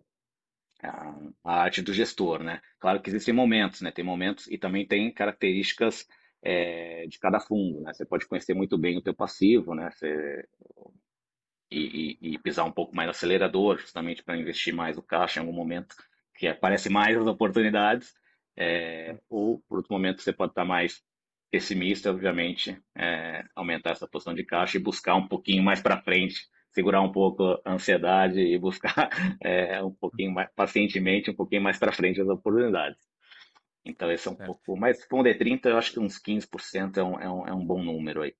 a, 0.82 1.62
arte 1.62 1.82
do 1.82 1.92
gestor, 1.92 2.42
né? 2.42 2.60
Claro 2.80 3.00
que 3.00 3.10
existem 3.10 3.34
momentos, 3.34 3.80
né? 3.80 3.90
Tem 3.90 4.04
momentos 4.04 4.46
e 4.50 4.58
também 4.58 4.86
tem 4.86 5.12
características 5.12 6.06
é, 6.42 7.06
de 7.06 7.18
cada 7.18 7.40
fundo, 7.40 7.80
né? 7.80 7.92
Você 7.92 8.04
pode 8.04 8.26
conhecer 8.26 8.54
muito 8.54 8.76
bem 8.78 8.98
o 8.98 9.02
teu 9.02 9.14
passivo, 9.14 9.74
né? 9.74 9.90
Você, 9.90 10.46
e, 11.70 12.18
e, 12.20 12.34
e 12.34 12.38
pisar 12.38 12.64
um 12.64 12.72
pouco 12.72 12.94
mais 12.94 13.06
no 13.06 13.10
acelerador, 13.10 13.78
justamente 13.78 14.22
para 14.22 14.36
investir 14.36 14.74
mais 14.74 14.96
o 14.96 15.02
caixa 15.02 15.40
em 15.40 15.42
algum 15.42 15.52
momento 15.52 15.94
que 16.36 16.46
aparece 16.46 16.88
mais 16.88 17.16
as 17.16 17.26
oportunidades, 17.26 18.12
é, 18.56 19.18
ou 19.28 19.60
por 19.68 19.78
outro 19.78 19.92
momento 19.92 20.22
você 20.22 20.32
pode 20.32 20.52
estar 20.52 20.64
mais 20.64 21.02
pessimista, 21.50 22.10
obviamente, 22.10 22.76
é, 22.96 23.44
aumentar 23.54 23.90
essa 23.90 24.08
posição 24.08 24.34
de 24.34 24.44
caixa 24.44 24.76
e 24.76 24.80
buscar 24.82 25.14
um 25.14 25.28
pouquinho 25.28 25.62
mais 25.62 25.80
para 25.80 26.02
frente, 26.02 26.48
segurar 26.72 27.00
um 27.00 27.12
pouco 27.12 27.60
a 27.64 27.72
ansiedade 27.72 28.40
e 28.40 28.58
buscar 28.58 29.08
é, 29.40 29.80
um 29.82 29.92
pouquinho 29.92 30.32
mais 30.32 30.50
pacientemente, 30.54 31.30
um 31.30 31.34
pouquinho 31.34 31.62
mais 31.62 31.78
para 31.78 31.92
frente 31.92 32.20
as 32.20 32.28
oportunidades. 32.28 32.98
Então, 33.84 34.10
esse 34.10 34.26
é 34.26 34.30
um 34.30 34.34
pouco. 34.34 34.76
Mas 34.76 35.04
com 35.04 35.20
o 35.20 35.22
D30, 35.22 35.66
eu 35.66 35.78
acho 35.78 35.92
que 35.92 36.00
uns 36.00 36.18
15% 36.18 36.96
é 36.96 37.04
um, 37.04 37.20
é 37.20 37.30
um, 37.30 37.46
é 37.48 37.54
um 37.54 37.64
bom 37.64 37.82
número 37.82 38.22
aí. 38.22 38.34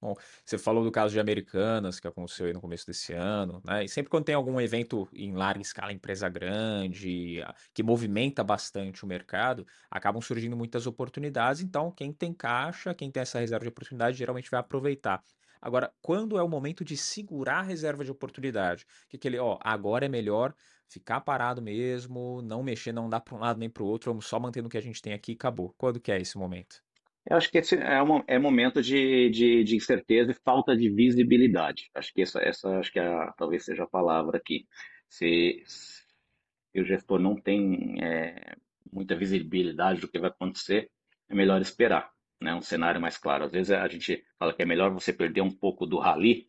Bom, 0.00 0.14
você 0.44 0.56
falou 0.56 0.82
do 0.82 0.90
caso 0.90 1.12
de 1.12 1.20
Americanas, 1.20 2.00
que 2.00 2.06
aconteceu 2.06 2.46
aí 2.46 2.52
no 2.52 2.60
começo 2.60 2.86
desse 2.86 3.12
ano, 3.12 3.60
né? 3.64 3.84
E 3.84 3.88
sempre 3.88 4.08
quando 4.10 4.24
tem 4.24 4.34
algum 4.34 4.60
evento 4.60 5.08
em 5.12 5.34
larga 5.34 5.60
escala, 5.60 5.92
empresa 5.92 6.28
grande, 6.28 7.40
que 7.74 7.82
movimenta 7.82 8.42
bastante 8.42 9.04
o 9.04 9.06
mercado, 9.06 9.66
acabam 9.90 10.22
surgindo 10.22 10.56
muitas 10.56 10.86
oportunidades. 10.86 11.60
Então, 11.60 11.90
quem 11.92 12.12
tem 12.12 12.32
caixa, 12.32 12.94
quem 12.94 13.10
tem 13.10 13.20
essa 13.20 13.38
reserva 13.40 13.64
de 13.64 13.68
oportunidade, 13.68 14.16
geralmente 14.16 14.50
vai 14.50 14.60
aproveitar. 14.60 15.22
Agora, 15.60 15.92
quando 16.00 16.38
é 16.38 16.42
o 16.42 16.48
momento 16.48 16.84
de 16.84 16.96
segurar 16.96 17.58
a 17.58 17.62
reserva 17.62 18.04
de 18.04 18.10
oportunidade? 18.10 18.86
Que 19.08 19.16
aquele, 19.16 19.38
ó, 19.38 19.58
agora 19.62 20.06
é 20.06 20.08
melhor 20.08 20.54
ficar 20.88 21.20
parado 21.20 21.62
mesmo, 21.62 22.42
não 22.42 22.62
mexer, 22.62 22.92
não 22.92 23.08
dar 23.08 23.20
para 23.20 23.34
um 23.34 23.38
lado 23.38 23.58
nem 23.58 23.70
para 23.70 23.82
o 23.82 23.86
outro, 23.86 24.10
vamos 24.10 24.26
só 24.26 24.40
mantendo 24.40 24.66
o 24.66 24.70
que 24.70 24.78
a 24.78 24.82
gente 24.82 25.00
tem 25.00 25.12
aqui 25.12 25.32
e 25.32 25.34
acabou. 25.34 25.72
Quando 25.78 26.00
que 26.00 26.10
é 26.10 26.20
esse 26.20 26.36
momento? 26.36 26.82
Eu 27.24 27.36
acho 27.36 27.50
que 27.50 27.58
esse 27.58 27.76
é, 27.76 28.02
um, 28.02 28.22
é 28.26 28.38
momento 28.38 28.82
de, 28.82 29.30
de, 29.30 29.64
de, 29.64 29.76
incerteza 29.76 30.32
e 30.32 30.42
falta 30.44 30.76
de 30.76 30.90
visibilidade. 30.90 31.88
Acho 31.94 32.12
que 32.12 32.22
essa, 32.22 32.40
essa 32.40 32.78
acho 32.78 32.92
que 32.92 32.98
é 32.98 33.30
talvez 33.36 33.64
seja 33.64 33.84
a 33.84 33.88
palavra 33.88 34.38
aqui. 34.38 34.66
Se, 35.08 35.62
se 35.64 36.80
o 36.80 36.84
gestor 36.84 37.20
não 37.20 37.36
tem 37.36 38.02
é, 38.02 38.56
muita 38.92 39.14
visibilidade 39.14 40.00
do 40.00 40.08
que 40.08 40.18
vai 40.18 40.30
acontecer, 40.30 40.90
é 41.28 41.34
melhor 41.34 41.60
esperar, 41.60 42.10
né? 42.40 42.54
Um 42.54 42.62
cenário 42.62 43.00
mais 43.00 43.16
claro. 43.16 43.44
Às 43.44 43.52
vezes 43.52 43.70
a 43.70 43.86
gente 43.88 44.24
fala 44.38 44.52
que 44.52 44.62
é 44.62 44.66
melhor 44.66 44.90
você 44.90 45.12
perder 45.12 45.42
um 45.42 45.50
pouco 45.50 45.86
do 45.86 45.98
rally, 45.98 46.48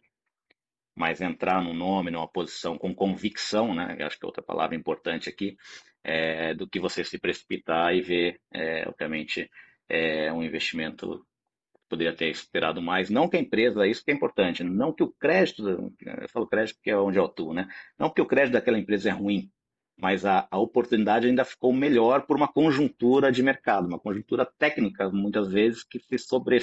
mas 0.95 1.21
entrar 1.21 1.61
num 1.61 1.73
nome, 1.73 2.11
numa 2.11 2.27
posição 2.27 2.77
com 2.77 2.95
convicção, 2.95 3.75
né? 3.75 3.97
Acho 4.01 4.17
que 4.19 4.25
é 4.25 4.27
outra 4.27 4.43
palavra 4.43 4.75
importante 4.75 5.29
aqui, 5.29 5.55
é, 6.03 6.53
do 6.55 6.67
que 6.67 6.79
você 6.79 7.03
se 7.03 7.19
precipitar 7.19 7.95
e 7.95 8.01
ver, 8.01 8.41
é, 8.51 8.87
obviamente, 8.87 9.49
é, 9.93 10.33
um 10.33 10.43
investimento 10.43 11.23
poderia 11.87 12.15
ter 12.15 12.29
esperado 12.29 12.81
mais. 12.81 13.09
Não 13.11 13.29
que 13.29 13.37
a 13.37 13.39
empresa, 13.39 13.85
isso 13.85 14.03
que 14.03 14.11
é 14.11 14.13
importante, 14.13 14.63
não 14.63 14.91
que 14.91 15.03
o 15.03 15.11
crédito, 15.11 15.67
eu 15.67 16.29
falo 16.29 16.47
crédito 16.47 16.77
porque 16.77 16.89
é 16.89 16.97
onde 16.97 17.19
eu 17.19 17.25
atuo, 17.25 17.53
né? 17.53 17.67
Não 17.99 18.09
que 18.09 18.21
o 18.21 18.25
crédito 18.25 18.53
daquela 18.53 18.79
empresa 18.79 19.09
é 19.09 19.11
ruim, 19.11 19.51
mas 19.95 20.25
a, 20.25 20.47
a 20.49 20.57
oportunidade 20.57 21.27
ainda 21.27 21.45
ficou 21.45 21.71
melhor 21.71 22.25
por 22.25 22.35
uma 22.35 22.51
conjuntura 22.51 23.31
de 23.31 23.43
mercado, 23.43 23.87
uma 23.87 23.99
conjuntura 23.99 24.45
técnica, 24.57 25.09
muitas 25.11 25.51
vezes, 25.51 25.83
que 25.83 25.99
se 25.99 26.17
sobre, 26.17 26.57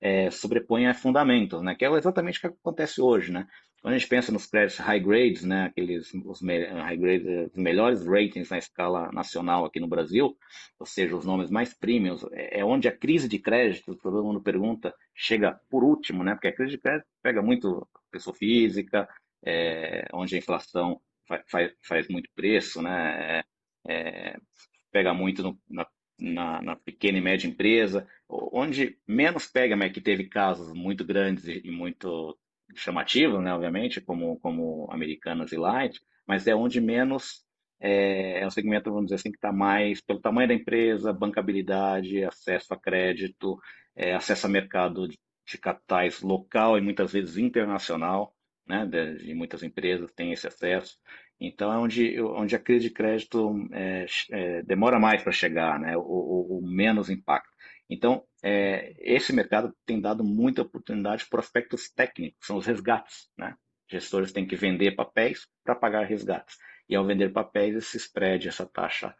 é, 0.00 0.30
sobrepõe 0.30 0.86
a 0.86 0.94
fundamentos, 0.94 1.60
né? 1.62 1.74
Que 1.74 1.84
é 1.84 1.90
exatamente 1.90 2.38
o 2.38 2.40
que 2.42 2.46
acontece 2.46 3.00
hoje, 3.00 3.32
né? 3.32 3.48
Quando 3.80 3.94
a 3.94 3.98
gente 3.98 4.08
pensa 4.08 4.32
nos 4.32 4.46
créditos 4.46 4.78
high 4.78 5.00
grades, 5.00 5.44
né, 5.44 5.66
aqueles 5.66 6.12
os 6.12 6.40
high 6.40 6.96
grades, 6.96 7.50
os 7.52 7.56
melhores 7.56 8.04
ratings 8.04 8.50
na 8.50 8.58
escala 8.58 9.10
nacional 9.12 9.64
aqui 9.64 9.78
no 9.78 9.86
Brasil, 9.86 10.36
ou 10.78 10.86
seja, 10.86 11.16
os 11.16 11.24
nomes 11.24 11.48
mais 11.48 11.72
premiums, 11.74 12.24
é, 12.32 12.60
é 12.60 12.64
onde 12.64 12.88
a 12.88 12.96
crise 12.96 13.28
de 13.28 13.38
crédito, 13.38 13.94
todo 13.96 14.24
mundo 14.24 14.42
pergunta, 14.42 14.92
chega 15.14 15.60
por 15.70 15.84
último, 15.84 16.24
né? 16.24 16.34
Porque 16.34 16.48
a 16.48 16.54
crise 16.54 16.72
de 16.72 16.78
crédito 16.78 17.06
pega 17.22 17.40
muito 17.40 17.86
pessoa 18.10 18.34
física, 18.34 19.08
é, 19.44 20.06
onde 20.12 20.34
a 20.34 20.38
inflação 20.38 21.00
faz, 21.48 21.72
faz, 21.82 22.08
muito 22.08 22.28
preço, 22.34 22.82
né? 22.82 23.44
É, 23.86 23.92
é, 23.92 24.36
pega 24.90 25.14
muito 25.14 25.42
no, 25.42 25.58
na, 25.68 25.86
na, 26.18 26.62
na, 26.62 26.76
pequena 26.76 27.18
e 27.18 27.20
média 27.20 27.46
empresa, 27.46 28.08
onde 28.28 28.98
menos 29.06 29.46
pega, 29.46 29.76
mas 29.76 29.92
que 29.92 30.00
teve 30.00 30.24
casos 30.28 30.72
muito 30.72 31.04
grandes 31.04 31.46
e, 31.46 31.62
e 31.64 31.70
muito 31.70 32.36
chamativos, 32.74 33.42
né, 33.42 33.52
obviamente, 33.52 34.00
como, 34.00 34.38
como 34.40 34.88
Americanas 34.90 35.52
e 35.52 35.56
Light, 35.56 36.00
mas 36.26 36.46
é 36.46 36.54
onde 36.54 36.80
menos 36.80 37.44
é, 37.80 38.40
é 38.40 38.46
um 38.46 38.50
segmento, 38.50 38.90
vamos 38.90 39.06
dizer 39.06 39.16
assim, 39.16 39.30
que 39.30 39.38
está 39.38 39.52
mais 39.52 40.00
pelo 40.00 40.20
tamanho 40.20 40.48
da 40.48 40.54
empresa, 40.54 41.12
bancabilidade, 41.12 42.24
acesso 42.24 42.74
a 42.74 42.78
crédito, 42.80 43.58
é, 43.94 44.14
acesso 44.14 44.46
a 44.46 44.50
mercado 44.50 45.08
de, 45.08 45.18
de 45.46 45.58
capitais 45.58 46.20
local 46.20 46.76
e 46.76 46.80
muitas 46.80 47.12
vezes 47.12 47.36
internacional, 47.36 48.34
né, 48.66 48.84
de, 48.86 49.24
de, 49.26 49.34
muitas 49.34 49.62
empresas 49.62 50.12
têm 50.12 50.32
esse 50.32 50.46
acesso. 50.46 50.98
Então, 51.40 51.72
é 51.72 51.78
onde, 51.78 52.20
onde 52.20 52.56
a 52.56 52.58
crise 52.58 52.88
de 52.88 52.94
crédito 52.94 53.54
é, 53.72 54.06
é, 54.30 54.62
demora 54.62 54.98
mais 54.98 55.22
para 55.22 55.32
chegar, 55.32 55.78
né, 55.78 55.96
o, 55.96 56.00
o, 56.00 56.58
o 56.58 56.66
menos 56.66 57.08
impacto. 57.08 57.50
Então, 57.88 58.24
é, 58.42 58.94
esse 58.98 59.32
mercado 59.32 59.74
tem 59.84 60.00
dado 60.00 60.24
muita 60.24 60.62
oportunidade 60.62 61.26
para 61.28 61.40
aspectos 61.40 61.90
técnicos, 61.90 62.46
são 62.46 62.56
os 62.56 62.66
resgates. 62.66 63.28
Né? 63.36 63.56
Gestores 63.90 64.32
têm 64.32 64.46
que 64.46 64.56
vender 64.56 64.92
papéis 64.92 65.48
para 65.64 65.74
pagar 65.74 66.06
resgates. 66.06 66.56
E 66.88 66.94
ao 66.94 67.04
vender 67.04 67.30
papéis, 67.32 67.74
esse 67.74 67.96
spread, 67.96 68.48
essa 68.48 68.66
taxa 68.66 69.14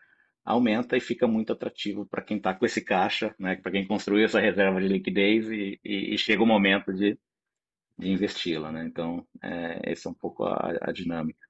aumenta 0.45 0.97
e 0.97 1.01
fica 1.01 1.27
muito 1.27 1.53
atrativo 1.53 2.07
para 2.07 2.23
quem 2.23 2.39
está 2.39 2.55
com 2.55 2.65
esse 2.65 2.83
caixa, 2.83 3.35
né? 3.39 3.57
para 3.57 3.73
quem 3.73 3.87
construiu 3.87 4.25
essa 4.25 4.41
reserva 4.41 4.81
de 4.81 4.89
liquidez 4.89 5.51
e, 5.51 5.79
e, 5.85 6.15
e 6.15 6.19
chega 6.19 6.43
o 6.43 6.47
momento 6.47 6.93
de, 6.93 7.19
de 7.99 8.09
investi-la. 8.11 8.73
Né? 8.73 8.87
Então, 8.87 9.27
é, 9.43 9.93
essa 9.93 10.09
é 10.09 10.13
um 10.13 10.15
pouco 10.15 10.45
a, 10.45 10.79
a 10.81 10.93
dinâmica. 10.93 11.48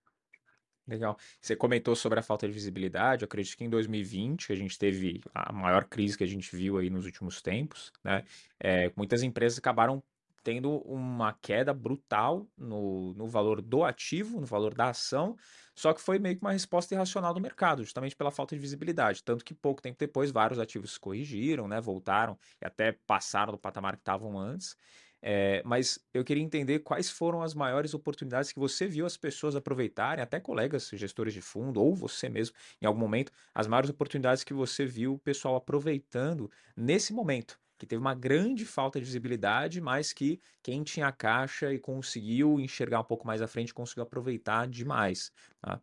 Legal. 0.89 1.19
Você 1.41 1.55
comentou 1.55 1.95
sobre 1.95 2.19
a 2.19 2.23
falta 2.23 2.47
de 2.47 2.53
visibilidade. 2.53 3.23
Eu 3.23 3.27
acredito 3.27 3.57
que 3.59 3.65
em 3.65 3.69
2020 3.69 4.51
a 4.53 4.57
gente 4.57 4.79
teve 4.79 5.21
a 5.35 5.53
maior 5.53 5.85
crise 5.85 6.17
que 6.17 6.25
a 6.25 6.27
gente 6.27 6.55
viu 6.57 6.79
aí 6.79 6.89
nos 6.89 7.05
últimos 7.05 7.43
tempos, 7.43 7.93
né? 8.03 8.25
É, 8.59 8.91
muitas 8.97 9.23
empresas 9.23 9.59
acabaram 9.59 10.03
tendo 10.43 10.79
uma 10.79 11.35
queda 11.35 11.75
brutal 11.75 12.49
no, 12.57 13.13
no 13.13 13.27
valor 13.27 13.61
do 13.61 13.85
ativo, 13.85 14.41
no 14.41 14.47
valor 14.47 14.73
da 14.73 14.89
ação, 14.89 15.37
só 15.75 15.93
que 15.93 16.01
foi 16.01 16.19
meio 16.19 16.37
que 16.37 16.43
uma 16.43 16.53
resposta 16.53 16.95
irracional 16.95 17.35
do 17.35 17.41
mercado, 17.41 17.85
justamente 17.85 18.17
pela 18.17 18.31
falta 18.31 18.55
de 18.55 18.61
visibilidade. 18.61 19.23
Tanto 19.23 19.45
que 19.45 19.53
pouco 19.53 19.83
tempo 19.83 19.99
depois 19.99 20.31
vários 20.31 20.59
ativos 20.59 20.97
corrigiram, 20.97 21.69
né? 21.69 21.83
Voltaram 21.83 22.39
e 22.63 22.67
até 22.67 22.93
passaram 22.93 23.53
do 23.53 23.59
patamar 23.59 23.97
que 23.97 24.01
estavam 24.01 24.39
antes. 24.39 24.75
É, 25.21 25.63
mas 25.65 25.99
eu 26.15 26.25
queria 26.25 26.43
entender 26.43 26.79
quais 26.81 27.11
foram 27.11 27.43
as 27.43 27.55
maiores 27.55 27.93
oportunidades 27.93 28.53
que 28.53 28.59
você 28.59 28.87
viu 28.87 29.05
as 29.05 29.17
pessoas 29.17 29.57
aproveitarem, 29.57 30.23
até 30.23 30.39
colegas 30.39 30.91
gestores 30.93 31.35
de 31.35 31.41
fundo, 31.41 31.83
ou 31.83 31.95
você 31.95 32.29
mesmo, 32.29 32.55
em 32.81 32.87
algum 32.87 33.01
momento, 33.01 33.33
as 33.55 33.67
maiores 33.67 33.91
oportunidades 33.91 34.45
que 34.45 34.55
você 34.55 34.87
viu 34.87 35.15
o 35.15 35.19
pessoal 35.19 35.57
aproveitando 35.57 36.51
nesse 36.77 37.13
momento, 37.13 37.59
que 37.77 37.87
teve 37.87 38.01
uma 38.01 38.15
grande 38.15 38.65
falta 38.65 38.99
de 38.99 39.05
visibilidade, 39.05 39.81
mas 39.81 40.13
que 40.13 40.41
quem 40.63 40.83
tinha 40.83 41.11
caixa 41.11 41.73
e 41.73 41.79
conseguiu 41.79 42.61
enxergar 42.61 43.01
um 43.01 43.05
pouco 43.05 43.27
mais 43.27 43.43
à 43.43 43.49
frente 43.49 43.75
conseguiu 43.75 44.05
aproveitar 44.05 44.69
demais. 44.69 45.33
Tá? 45.61 45.81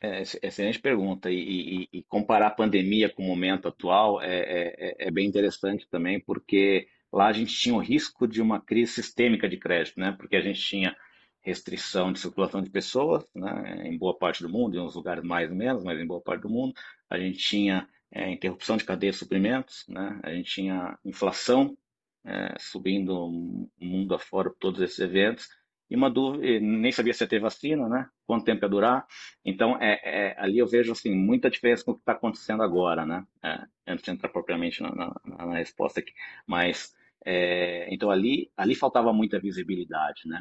É, 0.00 0.22
excelente 0.22 0.80
pergunta. 0.80 1.30
E, 1.30 1.82
e, 1.82 1.88
e, 1.92 2.02
comparar 2.04 2.46
a 2.46 2.50
pandemia 2.50 3.10
com 3.10 3.22
o 3.22 3.26
momento 3.26 3.68
atual 3.68 4.20
é, 4.22 4.38
é, 4.38 4.96
é 5.08 5.10
bem 5.10 5.26
interessante 5.26 5.86
também, 5.88 6.18
porque 6.18 6.88
Lá 7.12 7.28
a 7.28 7.32
gente 7.32 7.54
tinha 7.54 7.74
o 7.74 7.80
risco 7.80 8.26
de 8.26 8.40
uma 8.40 8.60
crise 8.60 8.92
sistêmica 8.92 9.48
de 9.48 9.56
crédito, 9.56 9.98
né? 9.98 10.12
Porque 10.12 10.36
a 10.36 10.40
gente 10.40 10.60
tinha 10.60 10.96
restrição 11.42 12.12
de 12.12 12.20
circulação 12.20 12.62
de 12.62 12.70
pessoas, 12.70 13.24
né? 13.34 13.82
Em 13.86 13.96
boa 13.98 14.16
parte 14.16 14.42
do 14.42 14.48
mundo, 14.48 14.76
em 14.76 14.80
uns 14.80 14.94
lugares 14.94 15.24
mais 15.24 15.50
ou 15.50 15.56
menos, 15.56 15.82
mas 15.82 15.98
em 15.98 16.06
boa 16.06 16.20
parte 16.20 16.42
do 16.42 16.50
mundo. 16.50 16.74
A 17.08 17.18
gente 17.18 17.38
tinha 17.38 17.88
é, 18.12 18.30
interrupção 18.30 18.76
de 18.76 18.84
cadeia 18.84 19.12
de 19.12 19.18
suprimentos, 19.18 19.84
né? 19.88 20.20
A 20.22 20.32
gente 20.32 20.50
tinha 20.50 20.98
inflação 21.04 21.76
é, 22.24 22.54
subindo 22.58 23.68
mundo 23.80 24.14
afora 24.14 24.50
por 24.50 24.58
todos 24.58 24.80
esses 24.80 24.98
eventos 24.98 25.48
e 25.90 25.96
uma 25.96 26.08
dúvida, 26.08 26.60
nem 26.60 26.92
sabia 26.92 27.12
se 27.12 27.24
ia 27.24 27.28
ter 27.28 27.40
vacina, 27.40 27.88
né? 27.88 28.08
Quanto 28.24 28.44
tempo 28.44 28.64
ia 28.64 28.68
durar? 28.68 29.06
Então, 29.44 29.76
é, 29.80 30.00
é 30.04 30.36
ali 30.38 30.58
eu 30.58 30.66
vejo 30.66 30.92
assim 30.92 31.12
muita 31.12 31.50
diferença 31.50 31.84
com 31.84 31.90
o 31.90 31.94
que 31.94 32.02
está 32.02 32.12
acontecendo 32.12 32.62
agora, 32.62 33.04
né? 33.04 33.26
É, 33.42 33.66
antes 33.88 34.04
de 34.04 34.10
entrar 34.12 34.28
propriamente 34.28 34.80
na, 34.80 34.94
na, 34.94 35.46
na 35.46 35.54
resposta 35.56 35.98
aqui, 35.98 36.12
mas 36.46 36.94
é, 37.24 37.92
então 37.92 38.10
ali, 38.10 38.50
ali 38.56 38.74
faltava 38.74 39.12
muita 39.12 39.40
visibilidade, 39.40 40.22
né? 40.26 40.40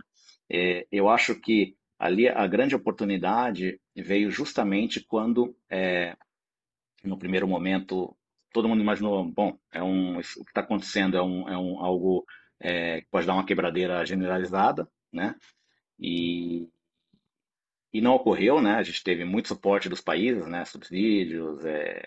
É, 0.49 0.87
eu 0.91 1.09
acho 1.09 1.39
que 1.39 1.75
ali 1.97 2.27
a 2.29 2.47
grande 2.47 2.75
oportunidade 2.75 3.79
veio 3.95 4.31
justamente 4.31 5.03
quando, 5.05 5.55
é, 5.69 6.15
no 7.03 7.17
primeiro 7.17 7.47
momento, 7.47 8.15
todo 8.53 8.67
mundo 8.67 8.81
imaginou, 8.81 9.23
bom, 9.25 9.57
é 9.71 9.83
um, 9.83 10.17
o 10.17 10.21
que 10.21 10.49
está 10.49 10.61
acontecendo 10.61 11.17
é, 11.17 11.21
um, 11.21 11.49
é 11.49 11.57
um, 11.57 11.79
algo 11.79 12.25
é, 12.59 13.01
que 13.01 13.07
pode 13.11 13.27
dar 13.27 13.33
uma 13.33 13.45
quebradeira 13.45 14.05
generalizada, 14.05 14.89
né? 15.11 15.35
E, 15.99 16.69
e 17.93 18.01
não 18.01 18.15
ocorreu, 18.15 18.61
né? 18.61 18.75
A 18.75 18.83
gente 18.83 19.03
teve 19.03 19.25
muito 19.25 19.49
suporte 19.49 19.89
dos 19.89 20.01
países, 20.01 20.47
né? 20.47 20.65
Subsídios, 20.65 21.65
é, 21.65 22.01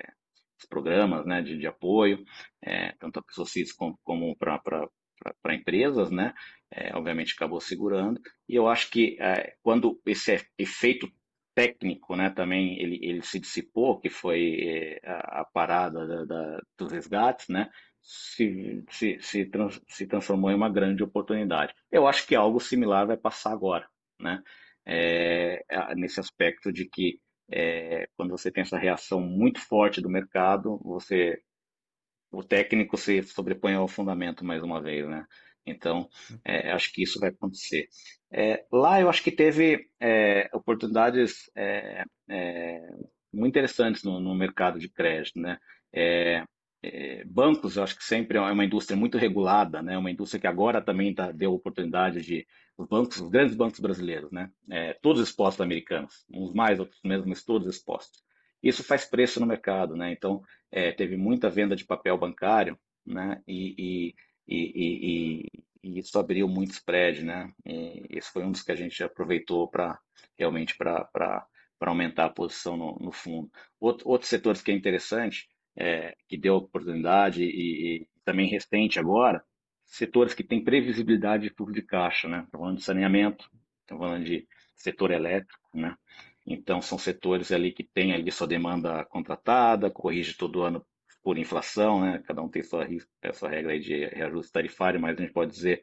programas 0.66 1.26
né, 1.26 1.42
de, 1.42 1.59
de 1.59 1.66
apoio, 1.66 2.25
é, 2.62 2.92
tanto 2.99 3.19
a 3.19 3.23
pessoas 3.23 3.50
físicas 3.50 3.76
como, 3.76 3.99
como 4.02 4.37
para 4.37 5.54
empresas, 5.54 6.11
né? 6.11 6.35
É, 6.71 6.97
obviamente 6.97 7.35
acabou 7.35 7.61
segurando. 7.61 8.21
E 8.49 8.54
eu 8.54 8.66
acho 8.69 8.90
que 8.90 9.16
é, 9.21 9.54
quando 9.62 10.00
esse 10.07 10.40
efeito 10.59 11.11
técnico, 11.54 12.16
né, 12.16 12.31
também 12.31 12.81
ele, 12.81 12.99
ele 13.02 13.23
se 13.23 13.38
dissipou, 13.38 14.00
que 14.00 14.09
foi 14.09 14.57
é, 14.61 15.00
a, 15.04 15.40
a 15.42 15.45
parada 15.45 16.07
da, 16.07 16.25
da, 16.25 16.61
dos 16.78 16.92
resgates, 16.92 17.49
né? 17.49 17.71
Se, 18.02 18.83
se, 18.90 19.19
se, 19.21 19.45
trans, 19.47 19.81
se 19.87 20.07
transformou 20.07 20.50
em 20.50 20.54
uma 20.54 20.69
grande 20.71 21.04
oportunidade. 21.04 21.73
Eu 21.90 22.07
acho 22.07 22.26
que 22.26 22.35
algo 22.35 22.59
similar 22.59 23.07
vai 23.07 23.16
passar 23.16 23.52
agora, 23.52 23.88
né? 24.21 24.42
É, 24.85 25.64
nesse 25.95 26.19
aspecto 26.19 26.73
de 26.73 26.88
que 26.88 27.21
é, 27.52 28.09
quando 28.16 28.30
você 28.30 28.50
tem 28.50 28.62
essa 28.62 28.78
reação 28.78 29.21
muito 29.21 29.61
forte 29.61 30.00
do 30.00 30.09
mercado, 30.09 30.80
você 30.82 31.40
o 32.32 32.42
técnico 32.42 32.97
se 32.97 33.23
sobrepõe 33.23 33.75
ao 33.75 33.87
fundamento 33.87 34.44
mais 34.44 34.62
uma 34.62 34.80
vez, 34.80 35.06
né? 35.06 35.26
Então, 35.66 36.09
é, 36.44 36.73
acho 36.73 36.92
que 36.92 37.02
isso 37.02 37.21
vai 37.21 37.28
acontecer. 37.28 37.88
É, 38.32 38.64
lá 38.73 39.00
eu 39.00 39.09
acho 39.09 39.23
que 39.23 39.30
teve 39.30 39.88
é, 40.00 40.49
oportunidades 40.52 41.50
é, 41.54 42.04
é, 42.28 42.80
muito 43.32 43.52
interessantes 43.52 44.02
no, 44.02 44.18
no, 44.18 44.35
mercado 44.35 44.78
de 44.78 44.88
crédito, 44.88 45.38
né? 45.38 45.59
É, 45.92 46.42
bancos, 47.26 47.76
eu 47.76 47.84
acho 47.84 47.96
que 47.96 48.04
sempre 48.04 48.38
é 48.38 48.40
uma 48.40 48.64
indústria 48.64 48.96
muito 48.96 49.16
regulada, 49.16 49.82
né? 49.82 49.96
Uma 49.96 50.10
indústria 50.10 50.40
que 50.40 50.46
agora 50.46 50.82
também 50.82 51.14
tá, 51.14 51.30
deu 51.30 51.52
oportunidade 51.52 52.20
de 52.22 52.46
os 52.76 52.88
bancos, 52.88 53.20
os 53.20 53.28
grandes 53.28 53.54
bancos 53.54 53.80
brasileiros, 53.80 54.30
né? 54.32 54.50
É, 54.70 54.92
todos 54.94 55.22
expostos 55.22 55.60
americanos, 55.60 56.24
uns 56.32 56.52
mais, 56.52 56.80
outros 56.80 57.00
menos, 57.04 57.26
mas 57.26 57.44
todos 57.44 57.68
expostos. 57.68 58.22
Isso 58.62 58.82
faz 58.82 59.04
preço 59.04 59.40
no 59.40 59.46
mercado, 59.46 59.96
né? 59.96 60.12
Então, 60.12 60.42
é, 60.70 60.92
teve 60.92 61.16
muita 61.16 61.50
venda 61.50 61.76
de 61.76 61.84
papel 61.84 62.16
bancário, 62.18 62.78
né? 63.04 63.40
E, 63.46 64.14
e, 64.48 65.44
e, 65.46 65.46
e 65.82 65.98
isso 65.98 66.18
abriu 66.18 66.48
muito 66.48 66.72
spread, 66.72 67.24
né? 67.24 67.52
E 67.64 68.06
esse 68.10 68.30
foi 68.30 68.44
um 68.44 68.52
dos 68.52 68.62
que 68.62 68.72
a 68.72 68.76
gente 68.76 69.02
aproveitou 69.02 69.68
para 69.68 69.98
realmente 70.38 70.76
para 70.76 71.46
aumentar 71.80 72.26
a 72.26 72.30
posição 72.30 72.76
no, 72.76 72.96
no 73.00 73.12
fundo. 73.12 73.50
Outro, 73.80 74.08
outros 74.08 74.30
setores 74.30 74.62
que 74.62 74.70
é 74.70 74.74
interessante, 74.74 75.48
é, 75.76 76.17
que 76.29 76.37
deu 76.37 76.57
oportunidade 76.57 77.43
e, 77.43 78.02
e 78.02 78.09
também 78.25 78.49
recente 78.49 78.99
agora, 78.99 79.45
setores 79.85 80.35
que 80.35 80.43
têm 80.45 80.62
previsibilidade 80.62 81.45
de 81.45 81.55
fluxo 81.55 81.75
de 81.75 81.83
caixa, 81.83 82.29
né? 82.29 82.47
Falando 82.50 82.79
de 82.79 82.85
saneamento, 82.85 83.50
estamos 83.81 84.05
falando 84.05 84.25
de 84.25 84.47
setor 84.75 85.11
elétrico, 85.11 85.69
né? 85.75 85.97
Então, 86.47 86.83
são 86.83 86.99
setores 86.99 87.52
ali 87.52 87.73
que 87.73 87.85
têm 87.85 88.12
ali 88.12 88.31
sua 88.33 88.47
demanda 88.47 89.05
contratada, 89.05 89.91
corrige 89.91 90.35
todo 90.35 90.62
ano 90.62 90.85
por 91.23 91.38
inflação, 91.38 92.00
né? 92.00 92.23
Cada 92.26 92.43
um 92.43 92.49
tem 92.49 92.62
sua, 92.62 92.87
sua 93.33 93.49
regra 93.49 93.79
de 93.79 94.07
reajuste 94.07 94.52
tarifário, 94.52 95.00
mas 95.00 95.17
a 95.17 95.21
gente 95.21 95.33
pode 95.33 95.52
dizer, 95.52 95.83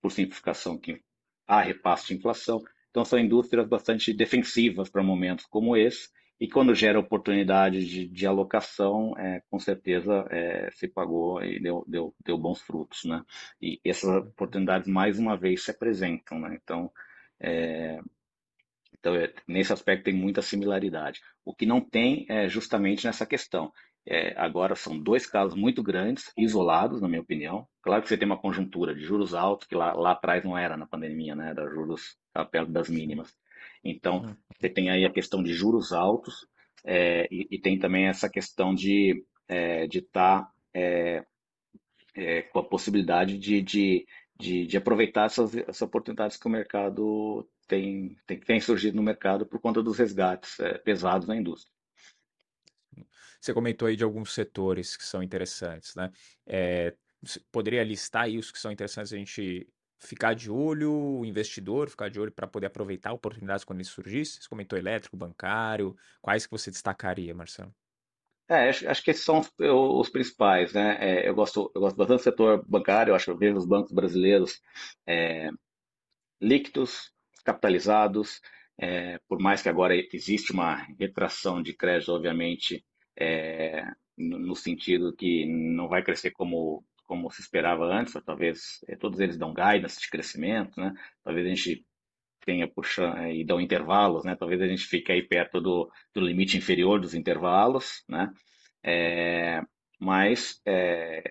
por 0.00 0.10
simplificação, 0.10 0.78
que 0.78 1.00
há 1.46 1.60
repasse 1.60 2.08
de 2.08 2.14
inflação. 2.14 2.62
Então, 2.90 3.04
são 3.04 3.18
indústrias 3.18 3.68
bastante 3.68 4.12
defensivas 4.12 4.88
para 4.88 5.02
momentos 5.02 5.46
como 5.46 5.76
esse, 5.76 6.08
e 6.40 6.48
quando 6.48 6.74
gera 6.74 6.98
oportunidade 6.98 7.84
de, 7.86 8.08
de 8.08 8.26
alocação, 8.26 9.14
é, 9.18 9.42
com 9.50 9.58
certeza 9.58 10.26
é, 10.30 10.70
se 10.72 10.88
pagou 10.88 11.42
e 11.44 11.60
deu, 11.60 11.84
deu, 11.86 12.14
deu 12.24 12.38
bons 12.38 12.62
frutos, 12.62 13.04
né? 13.04 13.22
E 13.60 13.78
essas 13.84 14.08
oportunidades, 14.26 14.88
mais 14.88 15.18
uma 15.18 15.36
vez, 15.36 15.62
se 15.62 15.70
apresentam, 15.70 16.40
né? 16.40 16.58
Então, 16.62 16.90
é, 17.38 18.00
então 18.98 19.14
é, 19.14 19.32
nesse 19.46 19.72
aspecto 19.72 20.04
tem 20.04 20.14
muita 20.14 20.40
similaridade. 20.40 21.20
O 21.44 21.54
que 21.54 21.66
não 21.66 21.80
tem 21.80 22.24
é 22.28 22.48
justamente 22.48 23.06
nessa 23.06 23.26
questão. 23.26 23.70
É, 24.06 24.34
agora 24.40 24.74
são 24.74 24.98
dois 24.98 25.26
casos 25.26 25.54
muito 25.54 25.82
grandes, 25.82 26.32
isolados, 26.38 27.02
na 27.02 27.08
minha 27.08 27.20
opinião. 27.20 27.68
Claro 27.82 28.02
que 28.02 28.08
você 28.08 28.16
tem 28.16 28.26
uma 28.26 28.40
conjuntura 28.40 28.94
de 28.94 29.02
juros 29.02 29.34
altos, 29.34 29.66
que 29.66 29.74
lá, 29.74 29.92
lá 29.92 30.12
atrás 30.12 30.42
não 30.42 30.56
era 30.56 30.74
na 30.76 30.86
pandemia, 30.86 31.34
né? 31.34 31.50
Era 31.50 31.68
juros 31.68 32.16
perto 32.50 32.72
das 32.72 32.88
mínimas. 32.88 33.34
Então, 33.84 34.22
uhum. 34.22 34.36
você 34.58 34.68
tem 34.68 34.90
aí 34.90 35.04
a 35.04 35.12
questão 35.12 35.42
de 35.42 35.52
juros 35.52 35.92
altos 35.92 36.46
é, 36.84 37.26
e, 37.30 37.46
e, 37.50 37.60
tem 37.60 37.78
também 37.78 38.06
essa 38.06 38.28
questão 38.28 38.74
de 38.74 39.24
é, 39.48 39.84
estar 39.86 40.42
tá, 40.42 40.52
é, 40.72 41.24
é, 42.14 42.42
com 42.42 42.58
a 42.58 42.64
possibilidade 42.64 43.38
de, 43.38 43.60
de, 43.60 44.06
de, 44.38 44.66
de 44.66 44.76
aproveitar 44.76 45.26
essas, 45.26 45.54
essas, 45.54 45.82
oportunidades 45.82 46.36
que 46.36 46.46
o 46.46 46.50
mercado 46.50 47.46
tem, 47.66 48.16
tem, 48.26 48.40
tem 48.40 48.60
surgido 48.60 48.96
no 48.96 49.02
mercado 49.02 49.46
por 49.46 49.60
conta 49.60 49.82
dos 49.82 49.98
resgates 49.98 50.58
é, 50.60 50.78
pesados 50.78 51.28
na 51.28 51.36
indústria. 51.36 51.72
Você 53.40 53.54
comentou 53.54 53.88
aí 53.88 53.96
de 53.96 54.04
alguns 54.04 54.34
setores 54.34 54.96
que 54.96 55.04
são 55.04 55.22
interessantes, 55.22 55.94
né? 55.94 56.10
É, 56.46 56.94
poderia 57.50 57.82
listar 57.82 58.24
aí 58.24 58.36
os 58.36 58.50
que 58.50 58.58
são 58.58 58.70
interessantes 58.70 59.12
a 59.12 59.16
gente 59.16 59.66
ficar 60.00 60.34
de 60.34 60.50
olho, 60.50 60.92
o 60.92 61.24
investidor 61.24 61.88
ficar 61.90 62.08
de 62.08 62.18
olho 62.18 62.32
para 62.32 62.46
poder 62.46 62.66
aproveitar 62.66 63.12
oportunidades 63.12 63.64
quando 63.64 63.80
isso 63.80 63.92
surgisse? 63.92 64.42
Você 64.42 64.48
comentou 64.48 64.78
elétrico, 64.78 65.16
bancário, 65.16 65.96
quais 66.20 66.46
que 66.46 66.50
você 66.50 66.70
destacaria, 66.70 67.34
Marcelo? 67.34 67.74
É, 68.48 68.68
acho, 68.68 68.88
acho 68.88 69.04
que 69.04 69.12
esses 69.12 69.24
são 69.24 69.38
os, 69.38 69.52
os 69.58 70.08
principais, 70.08 70.72
né? 70.72 70.96
É, 71.00 71.28
eu, 71.28 71.34
gosto, 71.34 71.70
eu 71.74 71.80
gosto 71.80 71.96
bastante 71.96 72.18
do 72.18 72.24
setor 72.24 72.64
bancário, 72.66 73.12
eu 73.12 73.14
acho 73.14 73.26
que 73.26 73.30
eu 73.30 73.38
vejo 73.38 73.56
os 73.56 73.66
bancos 73.66 73.92
brasileiros 73.92 74.60
é, 75.06 75.50
líquidos, 76.40 77.12
capitalizados, 77.44 78.40
é, 78.76 79.20
por 79.28 79.38
mais 79.38 79.62
que 79.62 79.68
agora 79.68 79.94
existe 79.94 80.52
uma 80.52 80.74
retração 80.98 81.62
de 81.62 81.74
crédito, 81.74 82.12
obviamente, 82.12 82.84
é, 83.16 83.84
no, 84.16 84.38
no 84.38 84.56
sentido 84.56 85.14
que 85.14 85.46
não 85.46 85.86
vai 85.86 86.02
crescer 86.02 86.30
como 86.30 86.84
como 87.10 87.28
se 87.28 87.40
esperava 87.42 87.84
antes, 87.86 88.14
talvez 88.24 88.78
é, 88.86 88.94
todos 88.94 89.18
eles 89.18 89.36
dão 89.36 89.52
guidance 89.52 90.00
de 90.00 90.08
crescimento, 90.08 90.80
né? 90.80 90.94
Talvez 91.24 91.44
a 91.44 91.48
gente 91.48 91.84
tenha 92.46 92.68
puxando 92.68 93.16
eh, 93.18 93.38
e 93.38 93.44
dão 93.44 93.60
intervalos, 93.60 94.24
né? 94.24 94.36
Talvez 94.36 94.60
a 94.62 94.68
gente 94.68 94.84
fique 94.84 95.10
aí 95.10 95.20
perto 95.20 95.60
do, 95.60 95.90
do 96.14 96.20
limite 96.20 96.56
inferior 96.56 97.00
dos 97.00 97.12
intervalos, 97.12 98.04
né? 98.08 98.32
É, 98.84 99.60
mas 99.98 100.60
é, 100.64 101.24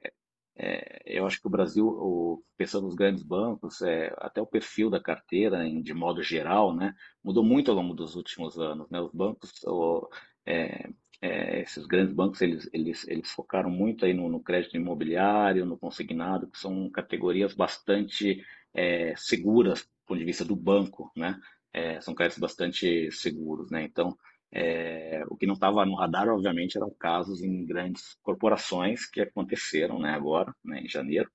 é, 0.58 1.02
eu 1.06 1.26
acho 1.26 1.40
que 1.40 1.48
o 1.48 1.50
Brasil, 1.50 1.88
o, 1.88 2.44
pensando 2.58 2.86
nos 2.88 2.96
grandes 2.96 3.24
bancos, 3.24 3.82
é, 3.82 4.14
até 4.18 4.42
o 4.42 4.46
perfil 4.46 4.90
da 4.90 5.00
carteira, 5.02 5.66
em, 5.66 5.82
de 5.82 5.94
modo 5.94 6.22
geral, 6.22 6.76
né, 6.76 6.94
mudou 7.24 7.42
muito 7.44 7.72
ao 7.72 7.78
longo 7.78 7.94
dos 7.94 8.18
últimos 8.18 8.60
anos. 8.60 8.90
Né? 8.90 9.00
Os 9.00 9.14
bancos, 9.14 9.54
o, 9.66 10.10
é, 10.46 10.90
é, 11.22 11.62
esses 11.62 11.86
grandes 11.86 12.14
bancos 12.14 12.42
eles, 12.42 12.70
eles, 12.74 13.08
eles 13.08 13.30
focaram 13.32 13.70
muito 13.70 14.06
aí 14.06 14.14
no, 14.14 14.30
no, 14.30 14.42
crédito 14.42 14.78
imobiliário, 14.78 15.66
no 15.66 15.78
consignado, 15.78 16.50
que 16.50 16.58
são 16.58 16.90
categorias 16.90 17.54
bastante 17.54 18.42
é, 18.74 19.14
seguras 19.18 19.82
do 19.82 19.88
ponto 20.08 20.20
de 20.20 20.26
vista 20.26 20.46
do 20.46 20.56
banco, 20.56 21.12
né? 21.16 21.40
É, 21.72 22.02
são 22.02 22.16
créditos 22.16 22.40
bastante 22.40 23.12
seguros, 23.12 23.70
né? 23.70 23.84
Então, 23.84 24.18
é, 24.52 25.24
o 25.30 25.36
que 25.38 25.46
não 25.46 25.54
estava 25.54 25.86
no 25.86 25.96
radar, 25.96 26.28
obviamente, 26.30 26.78
eram 26.78 26.90
casos 26.98 27.44
em 27.44 27.66
grandes 27.66 28.16
corporações 28.24 29.06
que 29.06 29.22
aconteceram, 29.22 30.00
né? 30.00 30.12
Agora, 30.12 30.54
né? 30.64 30.82
Em 30.82 30.90
janeiro. 30.90 31.30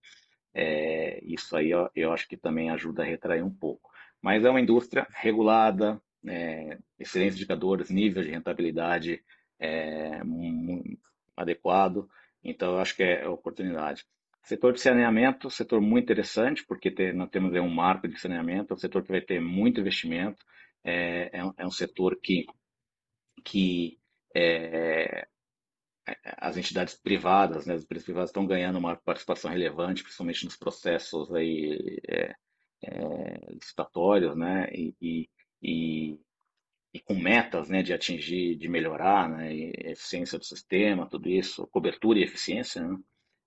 É, 0.52 1.22
isso 1.24 1.56
aí 1.56 1.70
eu, 1.70 1.88
eu 1.94 2.12
acho 2.12 2.26
que 2.28 2.36
também 2.36 2.70
ajuda 2.70 3.02
a 3.02 3.06
retrair 3.06 3.42
um 3.44 3.54
pouco. 3.54 3.90
Mas 4.22 4.44
é 4.44 4.50
uma 4.50 4.60
indústria 4.60 5.06
regulada, 5.10 6.00
é, 6.26 6.78
excelentes 6.98 7.36
indicadores, 7.36 7.90
nível 7.90 8.22
de 8.22 8.30
rentabilidade 8.30 9.22
é, 9.58 10.20
adequado. 11.36 12.08
Então, 12.42 12.74
eu 12.74 12.78
acho 12.80 12.94
que 12.96 13.02
é 13.02 13.28
oportunidade. 13.28 14.04
Setor 14.42 14.74
de 14.74 14.80
saneamento, 14.80 15.50
setor 15.50 15.80
muito 15.80 16.04
interessante, 16.04 16.64
porque 16.66 16.90
tem, 16.90 17.14
nós 17.14 17.30
temos 17.30 17.54
aí 17.54 17.60
um 17.60 17.70
marco 17.70 18.06
de 18.06 18.20
saneamento, 18.20 18.74
é 18.74 18.76
um 18.76 18.78
setor 18.78 19.02
que 19.02 19.10
vai 19.10 19.22
ter 19.22 19.40
muito 19.40 19.80
investimento, 19.80 20.44
é, 20.84 21.30
é, 21.38 21.44
um, 21.44 21.54
é 21.56 21.66
um, 21.66 21.70
setor 21.70 22.20
que, 22.20 22.44
que 23.42 23.98
é, 24.36 25.26
as 26.22 26.58
entidades 26.58 26.94
privadas, 26.94 27.64
né, 27.66 27.74
as 27.74 27.84
empresas 27.84 28.04
privadas 28.04 28.30
estão 28.30 28.46
ganhando 28.46 28.78
uma 28.78 28.96
participação 28.96 29.50
relevante, 29.50 30.02
principalmente 30.02 30.44
nos 30.44 30.56
processos 30.56 31.32
aí, 31.34 31.98
é, 32.06 32.34
é, 32.82 33.52
licitatórios, 33.54 34.36
né, 34.36 34.68
e, 34.72 35.28
e, 35.62 36.20
e 36.94 37.00
com 37.00 37.14
metas 37.14 37.68
né, 37.68 37.82
de 37.82 37.92
atingir, 37.92 38.54
de 38.54 38.68
melhorar 38.68 39.28
né, 39.28 39.48
a 39.48 39.90
eficiência 39.90 40.38
do 40.38 40.44
sistema, 40.44 41.08
tudo 41.10 41.28
isso, 41.28 41.66
cobertura 41.66 42.20
e 42.20 42.22
eficiência, 42.22 42.86
né? 42.86 42.96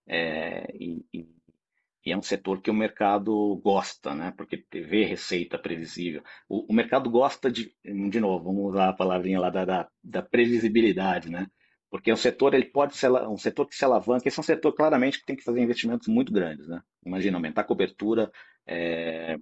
é, 0.05 0.75
e, 0.75 1.05
e, 1.13 2.11
é 2.11 2.17
um 2.17 2.21
setor 2.21 2.61
que 2.61 2.71
o 2.71 2.73
mercado 2.73 3.55
gosta, 3.63 4.13
né, 4.13 4.33
porque 4.37 4.65
vê 4.71 5.05
receita 5.05 5.57
previsível. 5.57 6.23
O, 6.47 6.71
o, 6.71 6.73
mercado 6.73 7.09
gosta 7.09 7.51
de, 7.51 7.73
de 7.83 8.19
novo, 8.19 8.45
vamos 8.45 8.71
usar 8.71 8.89
a 8.89 8.93
palavrinha 8.93 9.39
lá 9.39 9.49
da, 9.49 9.65
da, 9.65 9.89
da 10.03 10.21
previsibilidade, 10.21 11.29
né, 11.29 11.47
porque 11.89 12.11
o 12.11 12.17
setor 12.17 12.53
ele 12.53 12.65
pode 12.65 12.97
ser 12.97 13.11
um 13.11 13.37
setor 13.37 13.65
que 13.65 13.75
se 13.75 13.85
alavanca, 13.85 14.27
esse 14.27 14.39
é 14.39 14.41
um 14.41 14.43
setor 14.43 14.73
claramente 14.73 15.19
que 15.19 15.25
tem 15.25 15.35
que 15.35 15.43
fazer 15.43 15.61
investimentos 15.61 16.07
muito 16.07 16.33
grandes, 16.33 16.67
né? 16.67 16.81
Imagina 17.05 17.37
aumentar 17.37 17.61
a 17.61 17.65
cobertura 17.65 18.29
é, 18.65 19.37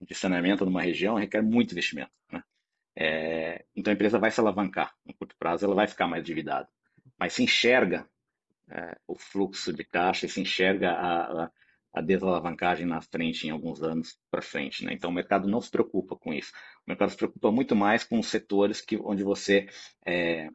de 0.00 0.14
saneamento 0.14 0.64
numa 0.64 0.80
região 0.80 1.16
requer 1.16 1.42
muito 1.42 1.72
investimento, 1.72 2.10
né? 2.32 2.42
É, 2.94 3.64
então 3.74 3.90
a 3.90 3.94
empresa 3.94 4.18
vai 4.18 4.30
se 4.30 4.40
alavancar 4.40 4.94
no 5.04 5.14
curto 5.14 5.36
prazo, 5.38 5.64
ela 5.64 5.74
vai 5.74 5.86
ficar 5.86 6.06
mais 6.06 6.22
endividada. 6.22 6.68
Mas 7.18 7.32
se 7.32 7.42
enxerga 7.42 8.06
é, 8.70 8.96
o 9.06 9.14
fluxo 9.16 9.72
de 9.72 9.84
caixa 9.84 10.26
e 10.26 10.28
se 10.28 10.40
enxerga 10.40 10.92
a, 10.92 11.44
a, 11.44 11.50
a 11.94 12.00
desalavancagem 12.00 12.86
na 12.86 13.00
frente 13.00 13.46
em 13.46 13.50
alguns 13.50 13.82
anos 13.82 14.18
para 14.30 14.42
frente. 14.42 14.84
Né? 14.84 14.92
Então 14.94 15.10
o 15.10 15.12
mercado 15.12 15.48
não 15.48 15.60
se 15.60 15.70
preocupa 15.70 16.16
com 16.16 16.32
isso. 16.32 16.52
O 16.86 16.90
mercado 16.90 17.10
se 17.10 17.16
preocupa 17.16 17.50
muito 17.50 17.76
mais 17.76 18.04
com 18.04 18.18
os 18.18 18.26
setores 18.26 18.80
que, 18.80 18.96
onde 18.96 19.22
você 19.22 19.68
é, 20.06 20.48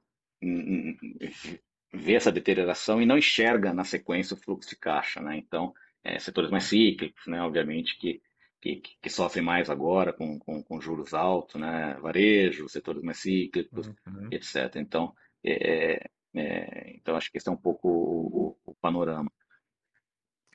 vê 1.93 2.15
essa 2.15 2.31
deterioração 2.31 3.01
e 3.01 3.05
não 3.05 3.17
enxerga 3.17 3.73
na 3.73 3.83
sequência 3.83 4.35
o 4.35 4.39
fluxo 4.39 4.69
de 4.69 4.77
caixa. 4.77 5.21
Né? 5.21 5.37
Então, 5.37 5.73
é, 6.03 6.19
setores 6.19 6.49
mais 6.49 6.65
cíclicos, 6.65 7.25
né? 7.27 7.41
obviamente, 7.41 7.97
que 7.97 8.21
que, 8.61 8.81
que, 9.01 9.09
sofrem 9.09 9.43
mais 9.43 9.69
agora 9.69 10.11
com, 10.11 10.39
com, 10.39 10.63
com, 10.63 10.81
juros 10.81 11.13
altos, 11.13 11.59
né? 11.59 11.95
varejo, 12.01 12.67
setores 12.67 13.03
mais 13.03 13.19
cíclicos, 13.19 13.87
uhum. 13.87 14.29
etc. 14.31 14.75
Então, 14.77 15.13
é, 15.43 16.09
é, 16.35 16.95
então, 16.95 17.15
acho 17.15 17.31
que 17.31 17.37
esse 17.37 17.49
é 17.49 17.51
um 17.51 17.57
pouco 17.57 17.87
o, 17.87 18.57
o, 18.65 18.75
panorama. 18.75 19.31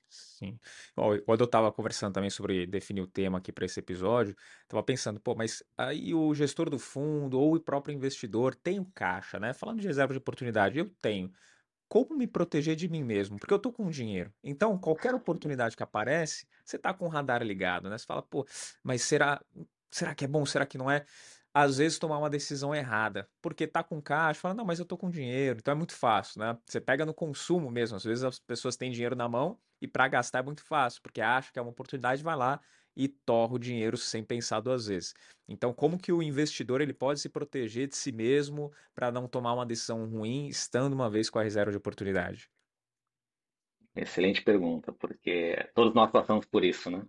Sim. 0.09 0.59
Bom, 0.95 1.19
quando 1.25 1.41
eu 1.41 1.47
estava 1.47 1.73
conversando 1.73 2.13
também 2.13 2.29
sobre 2.29 2.67
definir 2.67 3.01
o 3.01 3.07
tema 3.07 3.39
aqui 3.39 3.51
para 3.51 3.65
esse 3.65 3.81
episódio, 3.81 4.37
estava 4.63 4.83
pensando, 4.83 5.19
pô, 5.21 5.35
mas 5.35 5.63
aí 5.77 6.13
o 6.13 6.35
gestor 6.35 6.69
do 6.69 6.79
fundo 6.79 7.41
ou 7.41 7.55
o 7.55 7.61
próprio 7.61 7.95
investidor 7.95 8.55
tem 8.55 8.79
o 8.79 8.91
caixa, 8.95 9.41
né? 9.41 9.55
Falando 9.55 9.81
de 9.81 9.87
reserva 9.87 10.13
de 10.13 10.19
oportunidade, 10.19 10.79
eu 10.79 10.91
tenho 11.01 11.33
como 11.93 12.17
me 12.17 12.27
proteger 12.27 12.75
de 12.75 12.89
mim 12.89 13.05
mesmo, 13.05 13.39
porque 13.39 13.53
eu 13.53 13.59
tô 13.59 13.71
com 13.71 13.91
dinheiro. 13.91 14.33
Então, 14.43 14.79
qualquer 14.79 15.15
oportunidade 15.15 15.77
que 15.77 15.83
aparece, 15.83 16.49
você 16.65 16.79
tá 16.79 16.95
com 16.95 17.05
o 17.05 17.09
radar 17.09 17.43
ligado, 17.43 17.91
né? 17.91 17.99
Você 17.99 18.07
fala, 18.07 18.23
pô, 18.23 18.47
mas 18.83 19.03
será, 19.03 19.45
será 19.91 20.15
que 20.15 20.25
é 20.25 20.27
bom? 20.27 20.47
Será 20.47 20.65
que 20.65 20.79
não 20.79 20.91
é? 20.91 21.05
Às 21.53 21.77
vezes 21.77 21.99
tomar 21.99 22.17
uma 22.17 22.31
decisão 22.31 22.75
errada, 22.75 23.29
porque 23.43 23.67
tá 23.67 23.83
com 23.83 24.01
caixa, 24.01 24.41
fala, 24.41 24.55
não, 24.55 24.65
mas 24.65 24.79
eu 24.79 24.87
tô 24.87 24.97
com 24.97 25.11
dinheiro, 25.11 25.59
então 25.59 25.73
é 25.73 25.75
muito 25.75 25.95
fácil, 25.95 26.41
né? 26.41 26.57
Você 26.65 26.81
pega 26.81 27.05
no 27.05 27.13
consumo 27.13 27.71
mesmo, 27.71 27.99
às 27.99 28.05
vezes 28.05 28.25
as 28.25 28.39
pessoas 28.39 28.75
têm 28.75 28.91
dinheiro 28.91 29.15
na 29.15 29.29
mão 29.29 29.59
e 29.79 29.87
para 29.87 30.09
gastar 30.09 30.39
é 30.39 30.43
muito 30.43 30.65
fácil, 30.65 31.03
porque 31.03 31.21
acha 31.21 31.53
que 31.53 31.59
é 31.59 31.63
uma 31.63 31.73
oportunidade, 31.73 32.23
vai 32.23 32.37
lá 32.37 32.59
e 32.97 33.09
torra 33.09 33.55
o 33.55 33.59
dinheiro 33.59 33.97
sem 33.97 34.23
pensar 34.25 34.61
duas 34.61 34.87
vezes. 34.87 35.15
Então, 35.49 35.73
como 35.73 35.99
que 35.99 36.13
o 36.13 36.23
investidor 36.23 36.81
ele 36.81 36.93
pode 36.93 37.21
se 37.21 37.29
proteger 37.29 37.89
de 37.89 37.97
si 37.97 38.13
mesmo 38.13 38.73
para 38.95 39.11
não 39.11 39.29
tomar 39.29 39.55
uma 39.55 39.67
decisão 39.67 40.07
ruim, 40.07 40.47
estando 40.49 40.93
uma 40.93 41.11
vez 41.11 41.29
com 41.29 41.39
a 41.39 41.43
reserva 41.43 41.71
de 41.71 41.77
oportunidade? 41.77 42.49
Excelente 43.95 44.43
pergunta, 44.43 44.93
porque 44.93 45.69
todos 45.75 45.95
nós 45.95 46.11
passamos 46.11 46.47
por 46.47 46.65
isso, 46.65 46.91
né? 46.91 47.05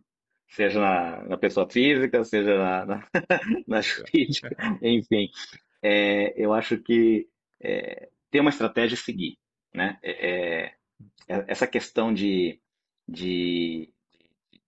seja 0.54 0.80
na, 0.80 1.24
na 1.24 1.38
pessoa 1.38 1.67
física, 1.69 2.24
seja 2.24 2.58
na, 2.58 2.86
na, 2.86 3.08
na 3.67 3.82
jurídica, 3.82 4.56
enfim. 4.82 5.30
É, 5.82 6.34
eu 6.41 6.54
acho 6.54 6.78
que 6.78 7.28
é, 7.60 8.10
ter 8.32 8.39
uma 8.39 8.50
estratégia 8.50 8.96
a 8.96 9.02
seguir, 9.02 9.38
né? 9.74 9.98
É, 10.02 10.12
é, 10.12 10.74
é 11.28 11.46
essa 11.48 11.67
questão 11.67 12.13
de, 12.13 12.60
de 13.08 13.93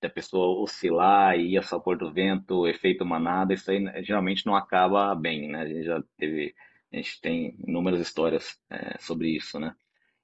da 0.02 0.10
pessoa 0.10 0.62
oscilar 0.62 1.38
e 1.38 1.54
ir 1.54 1.58
a 1.58 1.64
sabor 1.64 1.98
do 1.98 2.12
vento, 2.12 2.68
efeito 2.68 3.06
manada, 3.06 3.54
isso 3.54 3.70
aí 3.72 3.80
né, 3.80 4.04
geralmente 4.04 4.46
não 4.46 4.56
acaba 4.56 5.14
bem, 5.16 5.50
né? 5.50 5.62
A 5.62 5.68
gente 5.68 5.84
já 5.84 6.04
teve, 6.18 6.56
a 6.92 6.98
gente 6.98 7.22
tem 7.22 7.56
inúmeras 7.68 8.00
histórias 8.00 8.60
é, 8.70 8.98
sobre 9.00 9.30
isso, 9.30 9.60
né? 9.60 9.76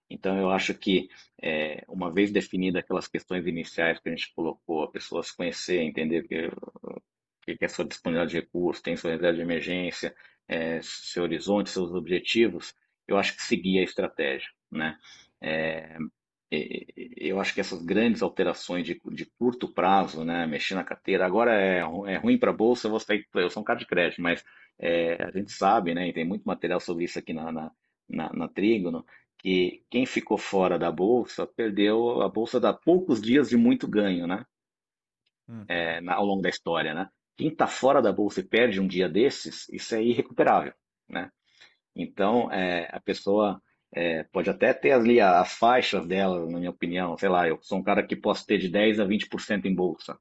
Então 0.10 0.38
eu 0.38 0.52
acho 0.52 0.74
que 0.74 1.10
é, 1.42 1.84
uma 1.88 2.12
vez 2.12 2.32
definidas 2.32 2.84
aquelas 2.84 3.08
questões 3.08 3.48
iniciais 3.48 4.00
que 4.00 4.10
a 4.10 4.12
gente 4.12 4.34
colocou, 4.34 4.84
a 4.84 4.92
pessoa 4.92 5.24
se 5.24 5.36
conhecer, 5.36 5.80
entender 5.82 6.28
que, 6.28 6.52
que 7.56 7.66
é 7.66 7.68
sua 7.68 7.86
disponibilidade 7.86 8.32
de 8.32 8.40
recursos, 8.42 8.82
tem 8.82 8.96
sua 8.98 9.12
reserva 9.12 9.36
de 9.36 9.42
emergência, 9.42 10.14
é, 10.48 10.82
seu 10.82 11.24
horizonte, 11.24 11.70
seus 11.70 11.92
objetivos, 11.94 12.76
eu 13.08 13.18
acho 13.18 13.36
que 13.36 13.44
seguir 13.44 13.80
a 13.80 13.84
estratégia, 13.84 14.50
né? 14.70 14.98
É, 15.40 15.98
eu 16.52 17.40
acho 17.40 17.54
que 17.54 17.62
essas 17.62 17.82
grandes 17.82 18.22
alterações 18.22 18.86
de, 18.86 19.00
de, 19.12 19.26
curto 19.26 19.74
prazo, 19.74 20.26
né, 20.26 20.46
mexer 20.46 20.76
na 20.76 20.84
carteira, 20.84 21.26
agora 21.26 21.54
é, 21.54 21.80
é 21.80 22.18
ruim 22.18 22.38
para 22.38 22.52
a 22.52 22.54
bolsa, 22.54 22.90
eu, 22.90 23.00
sair, 23.00 23.26
eu 23.34 23.50
sou 23.50 23.62
um 23.62 23.66
cara 23.66 23.80
de 23.80 23.86
crédito, 23.86 24.22
mas 24.22 24.44
é, 24.78 25.24
a 25.24 25.32
gente 25.32 25.52
sabe, 25.54 25.94
né, 25.94 26.10
e 26.10 26.14
tem 26.14 26.26
muito 26.26 26.44
material 26.44 26.82
sobre 26.82 27.06
isso 27.06 27.18
aqui 27.18 27.32
na, 27.32 27.52
na, 27.54 27.72
na, 28.10 28.34
na 28.34 28.48
Trígono, 28.50 29.06
que 29.38 29.82
quem 29.90 30.06
ficou 30.06 30.38
fora 30.38 30.78
da 30.78 30.92
bolsa 30.92 31.48
perdeu 31.48 32.22
a 32.22 32.28
bolsa 32.28 32.60
dá 32.60 32.74
poucos 32.74 33.22
dias 33.22 33.50
de 33.50 33.56
muito 33.56 33.88
ganho, 33.88 34.28
né, 34.28 34.46
hum. 35.48 35.64
é, 35.70 36.02
na, 36.02 36.16
ao 36.16 36.26
longo 36.26 36.42
da 36.42 36.50
história, 36.50 36.94
né. 36.94 37.10
Quem 37.38 37.48
está 37.48 37.66
fora 37.66 38.02
da 38.02 38.12
bolsa 38.12 38.42
e 38.42 38.44
perde 38.44 38.82
um 38.82 38.88
dia 38.88 39.08
desses, 39.08 39.70
isso 39.70 39.96
é 39.96 40.04
irrecuperável, 40.04 40.74
né. 41.08 41.32
Então, 41.96 42.52
é, 42.52 42.90
a 42.92 43.00
pessoa 43.00 43.62
é, 43.94 44.24
pode 44.24 44.50
até 44.50 44.74
ter 44.74 44.92
ali 44.92 45.20
as 45.20 45.54
faixas 45.54 46.06
dela, 46.08 46.46
na 46.50 46.60
minha 46.60 46.70
opinião. 46.70 47.18
Sei 47.18 47.30
lá, 47.30 47.48
eu 47.48 47.60
sou 47.62 47.80
um 47.80 47.84
cara 47.84 48.06
que 48.06 48.16
posso 48.16 48.46
ter 48.46 48.58
de 48.58 48.70
10 48.70 49.00
a 49.00 49.06
20% 49.06 49.66
em 49.66 49.76
bolsa. 49.76 50.18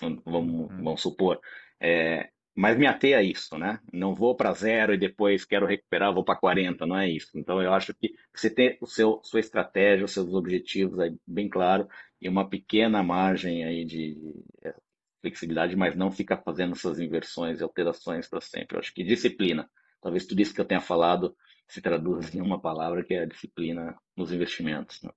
Vamos, 0.00 0.70
uhum. 0.70 0.82
vamos 0.82 1.02
supor. 1.02 1.40
É, 1.80 2.30
mas 2.54 2.76
me 2.76 2.86
ater 2.86 3.16
a 3.16 3.22
isso, 3.22 3.56
né? 3.56 3.80
Não 3.92 4.14
vou 4.14 4.34
para 4.36 4.52
zero 4.52 4.94
e 4.94 4.98
depois 4.98 5.44
quero 5.44 5.66
recuperar, 5.66 6.12
vou 6.12 6.24
para 6.24 6.38
40, 6.38 6.86
não 6.86 6.96
é 6.96 7.08
isso. 7.08 7.38
Então 7.38 7.62
eu 7.62 7.72
acho 7.72 7.94
que 7.94 8.14
você 8.34 8.50
tem 8.50 8.76
o 8.80 8.86
seu 8.86 9.20
sua 9.22 9.40
estratégia, 9.40 10.04
os 10.04 10.12
seus 10.12 10.32
objetivos 10.34 10.98
aí 10.98 11.16
bem 11.26 11.48
claro 11.48 11.88
e 12.20 12.28
uma 12.28 12.48
pequena 12.48 13.02
margem 13.02 13.64
aí 13.64 13.84
de 13.84 14.16
é, 14.64 14.74
flexibilidade, 15.20 15.76
mas 15.76 15.96
não 15.96 16.10
ficar 16.10 16.38
fazendo 16.38 16.72
essas 16.72 16.98
inversões 16.98 17.60
e 17.60 17.62
alterações 17.62 18.28
para 18.28 18.40
sempre. 18.40 18.76
Eu 18.76 18.80
acho 18.80 18.92
que 18.94 19.04
disciplina. 19.04 19.68
Talvez 20.00 20.26
tudo 20.26 20.40
isso 20.40 20.54
que 20.54 20.60
eu 20.60 20.64
tenha 20.64 20.80
falado 20.80 21.36
se 21.68 21.82
traduz 21.82 22.34
em 22.34 22.40
uma 22.40 22.60
palavra 22.60 23.04
que 23.04 23.14
é 23.14 23.20
a 23.22 23.26
disciplina 23.26 23.96
nos 24.16 24.32
investimentos. 24.32 25.02
Né? 25.02 25.10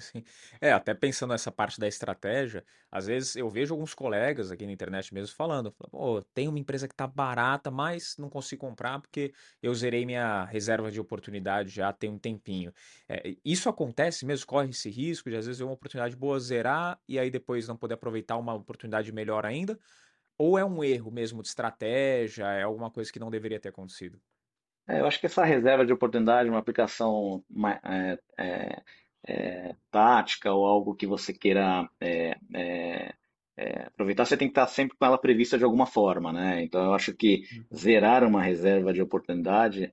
Sim. 0.00 0.24
É, 0.60 0.72
até 0.72 0.92
pensando 0.92 1.30
nessa 1.30 1.52
parte 1.52 1.78
da 1.78 1.86
estratégia, 1.86 2.64
às 2.90 3.06
vezes 3.06 3.36
eu 3.36 3.48
vejo 3.48 3.72
alguns 3.72 3.94
colegas 3.94 4.50
aqui 4.50 4.66
na 4.66 4.72
internet 4.72 5.14
mesmo 5.14 5.36
falando, 5.36 5.72
oh, 5.92 6.20
tem 6.20 6.48
uma 6.48 6.58
empresa 6.58 6.88
que 6.88 6.94
tá 6.94 7.06
barata, 7.06 7.70
mas 7.70 8.16
não 8.18 8.28
consigo 8.28 8.66
comprar 8.66 9.00
porque 9.00 9.32
eu 9.62 9.72
zerei 9.72 10.04
minha 10.04 10.44
reserva 10.46 10.90
de 10.90 10.98
oportunidade 11.00 11.70
já 11.70 11.92
tem 11.92 12.10
um 12.10 12.18
tempinho. 12.18 12.72
É, 13.08 13.36
isso 13.44 13.68
acontece 13.68 14.26
mesmo? 14.26 14.46
Corre 14.46 14.70
esse 14.70 14.90
risco 14.90 15.30
de 15.30 15.36
às 15.36 15.46
vezes 15.46 15.60
é 15.60 15.64
uma 15.64 15.74
oportunidade 15.74 16.16
boa 16.16 16.40
zerar 16.40 17.00
e 17.06 17.16
aí 17.16 17.30
depois 17.30 17.68
não 17.68 17.76
poder 17.76 17.94
aproveitar 17.94 18.36
uma 18.36 18.54
oportunidade 18.54 19.12
melhor 19.12 19.46
ainda? 19.46 19.78
Ou 20.38 20.58
é 20.58 20.64
um 20.64 20.82
erro 20.84 21.10
mesmo 21.12 21.42
de 21.42 21.48
estratégia, 21.48 22.46
é 22.46 22.62
alguma 22.64 22.90
coisa 22.90 23.12
que 23.12 23.20
não 23.20 23.30
deveria 23.30 23.60
ter 23.60 23.68
acontecido? 23.68 24.20
É, 24.86 25.00
eu 25.00 25.06
acho 25.06 25.18
que 25.18 25.26
essa 25.26 25.44
reserva 25.44 25.84
de 25.84 25.92
oportunidade, 25.92 26.48
uma 26.48 26.58
aplicação 26.58 27.42
é, 27.84 28.18
é, 28.38 28.82
é, 29.26 29.74
tática 29.90 30.52
ou 30.52 30.66
algo 30.66 30.94
que 30.94 31.06
você 31.06 31.32
queira 31.32 31.88
é, 32.00 32.36
é, 32.54 33.14
aproveitar, 33.86 34.24
você 34.24 34.36
tem 34.36 34.48
que 34.48 34.52
estar 34.52 34.66
sempre 34.66 34.96
com 34.96 35.04
ela 35.04 35.16
prevista 35.16 35.56
de 35.56 35.64
alguma 35.64 35.86
forma, 35.86 36.32
né? 36.32 36.62
Então, 36.62 36.84
eu 36.84 36.94
acho 36.94 37.14
que 37.14 37.44
uhum. 37.52 37.76
zerar 37.76 38.24
uma 38.24 38.42
reserva 38.42 38.92
de 38.92 39.00
oportunidade, 39.00 39.92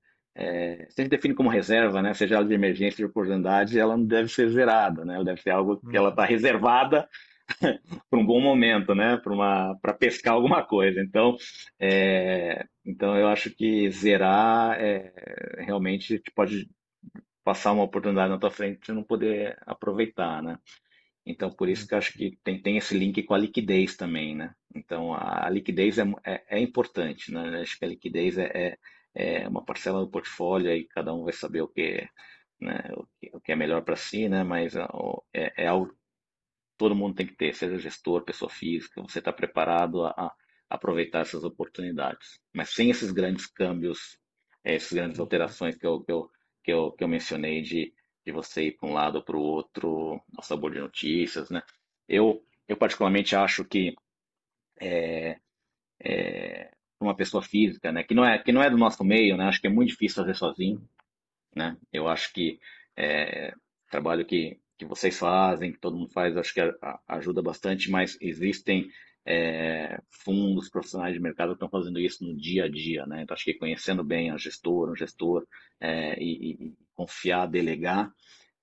se 0.89 1.01
a 1.01 1.04
gente 1.04 1.12
define 1.12 1.36
como 1.36 1.49
reserva, 1.49 2.01
né, 2.01 2.13
seja 2.13 2.36
ela 2.36 2.45
de 2.45 2.54
emergência 2.54 2.97
de 2.97 3.06
oportunidade, 3.06 3.77
ela 3.77 3.97
não 3.97 4.06
deve 4.06 4.30
ser 4.30 4.49
zerada, 4.49 5.06
né? 5.06 5.15
Ela 5.15 5.25
deve 5.25 5.41
ser 5.41 5.51
algo 5.51 5.77
que 5.77 5.95
ela 5.95 6.10
está 6.10 6.23
uhum. 6.23 6.30
reservada 6.30 7.08
para 8.09 8.19
um 8.19 8.25
bom 8.25 8.41
momento, 8.41 8.93
né? 8.95 9.17
Para 9.17 9.93
pescar 9.93 10.33
alguma 10.33 10.63
coisa. 10.65 11.01
Então, 11.01 11.35
é, 11.79 12.65
então 12.85 13.15
eu 13.17 13.27
acho 13.27 13.49
que 13.55 13.89
zerar 13.91 14.79
é, 14.79 15.11
realmente 15.65 16.21
pode 16.35 16.67
passar 17.43 17.71
uma 17.73 17.83
oportunidade 17.83 18.29
na 18.31 18.39
tua 18.39 18.51
frente 18.51 18.89
e 18.89 18.93
não 18.93 19.03
poder 19.03 19.57
aproveitar, 19.65 20.41
né? 20.43 20.57
Então, 21.25 21.51
por 21.51 21.69
isso 21.69 21.87
que 21.87 21.93
eu 21.93 21.97
acho 21.99 22.13
que 22.13 22.37
tem, 22.43 22.61
tem 22.61 22.77
esse 22.77 22.97
link 22.97 23.23
com 23.23 23.33
a 23.33 23.37
liquidez 23.37 23.95
também, 23.95 24.35
né? 24.35 24.53
Então, 24.75 25.13
a, 25.13 25.47
a 25.47 25.49
liquidez 25.49 25.97
é, 25.99 26.03
é, 26.25 26.43
é, 26.57 26.59
importante, 26.59 27.31
né? 27.31 27.61
Acho 27.61 27.77
que 27.77 27.85
a 27.85 27.87
liquidez 27.87 28.37
é, 28.37 28.51
é, 29.15 29.43
é 29.43 29.47
uma 29.47 29.63
parcela 29.63 29.99
do 30.01 30.09
portfólio 30.09 30.71
e 30.75 30.87
cada 30.87 31.13
um 31.13 31.23
vai 31.23 31.33
saber 31.33 31.61
o 31.61 31.67
que, 31.67 32.07
né, 32.59 32.79
o 32.95 33.05
que, 33.19 33.31
o 33.35 33.41
que 33.41 33.51
é 33.51 33.55
melhor 33.55 33.83
para 33.83 33.95
si, 33.95 34.27
né? 34.29 34.43
Mas 34.43 34.75
é, 34.75 34.85
é 35.63 35.67
algo 35.67 35.93
todo 36.82 36.96
mundo 36.96 37.13
tem 37.13 37.28
que 37.28 37.36
ter, 37.36 37.54
seja 37.54 37.78
gestor, 37.78 38.24
pessoa 38.24 38.50
física, 38.50 39.04
você 39.04 39.20
está 39.20 39.32
preparado 39.32 40.04
a, 40.04 40.10
a, 40.10 40.34
aproveitar 40.67 41.20
essas 41.20 41.44
oportunidades. 41.44 42.39
Mas 42.52 42.72
sem 42.72 42.89
esses 42.89 43.12
grandes 43.12 43.46
câmbios, 43.46 44.17
é, 44.63 44.74
essas 44.74 44.91
grandes 44.91 45.20
uhum. 45.20 45.26
alterações 45.26 45.76
que 45.76 45.86
eu, 45.86 46.02
que 46.02 46.12
eu, 46.12 46.32
que 46.63 46.74
eu, 46.74 46.91
que 46.94 47.04
eu 47.04 47.08
mencionei 47.08 47.62
de, 47.62 47.94
de 48.26 48.32
você 48.32 48.63
ir 48.63 48.72
para 48.72 48.89
um 48.89 48.94
lado 48.94 49.17
ou 49.17 49.24
para 49.24 49.38
o 49.38 49.41
outro, 49.41 50.20
ao 50.36 50.44
sabor 50.44 50.72
de 50.72 50.80
notícias, 50.80 51.52
né? 51.52 51.62
Eu, 52.10 52.44
eu 52.67 52.76
particularmente 52.76 53.36
acho 53.36 53.63
que 53.63 53.94
é, 54.80 55.38
é, 56.04 56.72
uma 57.00 57.15
pessoa 57.15 57.44
física, 57.44 57.91
né, 57.91 58.04
que 58.04 58.15
não 58.15 58.26
é 58.26 58.39
que 58.39 58.52
não 58.52 58.63
é 58.63 58.72
do 58.72 58.78
nosso 58.78 59.04
meio, 59.04 59.38
né, 59.38 59.46
acho 59.46 59.62
que 59.62 59.67
é 59.67 59.70
muito 59.70 59.89
difícil 59.89 60.24
fazer 60.24 60.36
sozinho, 60.36 60.82
né? 61.56 61.78
Eu 61.94 62.08
acho 62.08 62.34
que 62.34 62.60
é, 62.98 63.54
trabalho 63.91 64.26
que 64.26 64.60
que 64.82 64.86
vocês 64.86 65.17
fazem, 65.17 65.72
que 65.72 65.80
todo 65.80 65.96
mundo 65.96 66.10
faz, 66.10 66.36
acho 66.36 66.54
que 66.56 66.62
ajuda 67.08 67.39
bastante, 67.39 67.91
mas 67.91 68.17
existem 68.20 68.89
é, 69.24 70.02
fundos 70.10 70.70
profissionais 70.70 71.13
de 71.13 71.20
mercado 71.20 71.50
que 71.50 71.63
estão 71.63 71.70
fazendo 71.70 72.00
isso 72.00 72.26
no 72.26 72.36
dia 72.36 72.65
a 72.65 72.67
dia, 72.67 73.06
né? 73.06 73.22
Então, 73.22 73.36
acho 73.36 73.44
que 73.44 73.54
conhecendo 73.54 74.04
bem 74.04 74.32
a 74.32 74.38
gestora, 74.38 74.91
o 74.91 74.96
gestor, 74.96 75.46
é, 75.80 76.20
e, 76.20 76.54
e, 76.54 76.74
confiar, 76.96 77.46
delegar, 77.46 78.12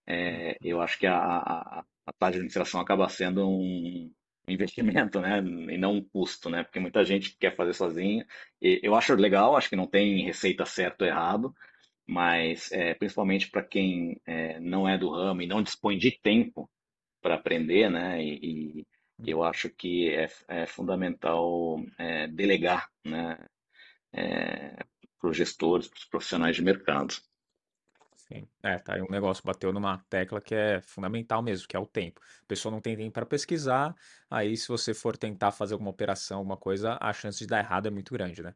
é, 0.05 0.57
eu 0.61 0.81
acho 0.81 0.99
que 0.99 1.07
a, 1.07 1.17
a, 1.17 1.85
a 2.07 2.13
taxa 2.19 2.33
de 2.33 2.39
administração 2.39 2.81
acaba 2.81 3.09
sendo 3.09 3.49
um 3.49 4.11
investimento, 4.49 5.21
né? 5.21 5.39
E 5.39 5.79
não 5.79 5.95
um 5.95 6.05
custo, 6.05 6.51
né? 6.51 6.65
Porque 6.65 6.81
muita 6.81 7.05
gente 7.05 7.37
quer 7.39 7.55
fazer 7.55 7.75
sozinha. 7.75 8.27
Eu 8.61 8.97
acho 8.97 9.15
legal, 9.15 9.57
acho 9.57 9.69
que 9.69 9.77
não 9.77 9.87
tem 9.87 10.25
receita 10.25 10.67
certo 10.67 11.03
ou 11.03 11.07
errado, 11.07 11.55
mas 12.09 12.73
é, 12.73 12.95
principalmente 12.95 13.51
para 13.51 13.63
quem 13.63 14.19
é, 14.27 14.59
não 14.61 14.89
é 14.89 14.97
do 14.97 15.11
ramo 15.11 15.43
e 15.43 15.47
não 15.47 15.63
dispõe 15.63 15.99
de 15.99 16.11
tempo 16.11 16.69
para 17.21 17.35
aprender, 17.35 17.91
né? 17.91 18.23
E, 18.25 18.81
e, 18.81 19.31
eu 19.31 19.43
acho 19.43 19.69
que 19.69 20.09
é, 20.15 20.31
é 20.49 20.67
fundamental 20.67 21.79
é, 21.99 22.27
delegar, 22.29 22.89
né? 23.05 23.39
É, 24.13 24.77
para 25.21 25.31
os 25.31 25.37
gestores, 25.37 25.89
para 25.89 25.99
os 25.99 26.05
profissionais 26.07 26.57
de 26.57 26.63
mercado. 26.63 27.15
Sim, 28.17 28.47
é, 28.63 28.79
tá 28.79 28.95
aí 28.95 29.03
um 29.03 29.11
negócio 29.11 29.43
bateu 29.45 29.73
numa 29.73 29.99
tecla 30.09 30.41
que 30.41 30.55
é 30.55 30.81
fundamental 30.81 31.43
mesmo, 31.43 31.67
que 31.69 31.77
é 31.77 31.81
o 31.81 31.87
tempo. 31.87 32.21
A 32.43 32.47
pessoa 32.47 32.73
não 32.73 32.81
tem 32.81 32.97
tempo 32.97 33.13
para 33.13 33.27
pesquisar, 33.27 33.95
aí 34.31 34.57
se 34.57 34.69
você 34.69 34.95
for 34.95 35.17
tentar 35.17 35.51
fazer 35.51 35.75
alguma 35.75 35.91
operação, 35.91 36.39
alguma 36.39 36.57
coisa, 36.57 36.97
a 37.01 37.13
chance 37.13 37.39
de 37.39 37.47
dar 37.47 37.59
errado 37.59 37.87
é 37.87 37.91
muito 37.91 38.13
grande, 38.15 38.43
né? 38.43 38.55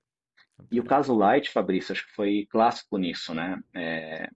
E 0.70 0.80
o 0.80 0.84
caso 0.84 1.14
Light, 1.14 1.50
Fabrício, 1.50 1.92
acho 1.92 2.06
que 2.06 2.12
foi 2.12 2.46
clássico 2.50 2.98
nisso, 2.98 3.34
né? 3.34 3.62
É, 3.74 4.30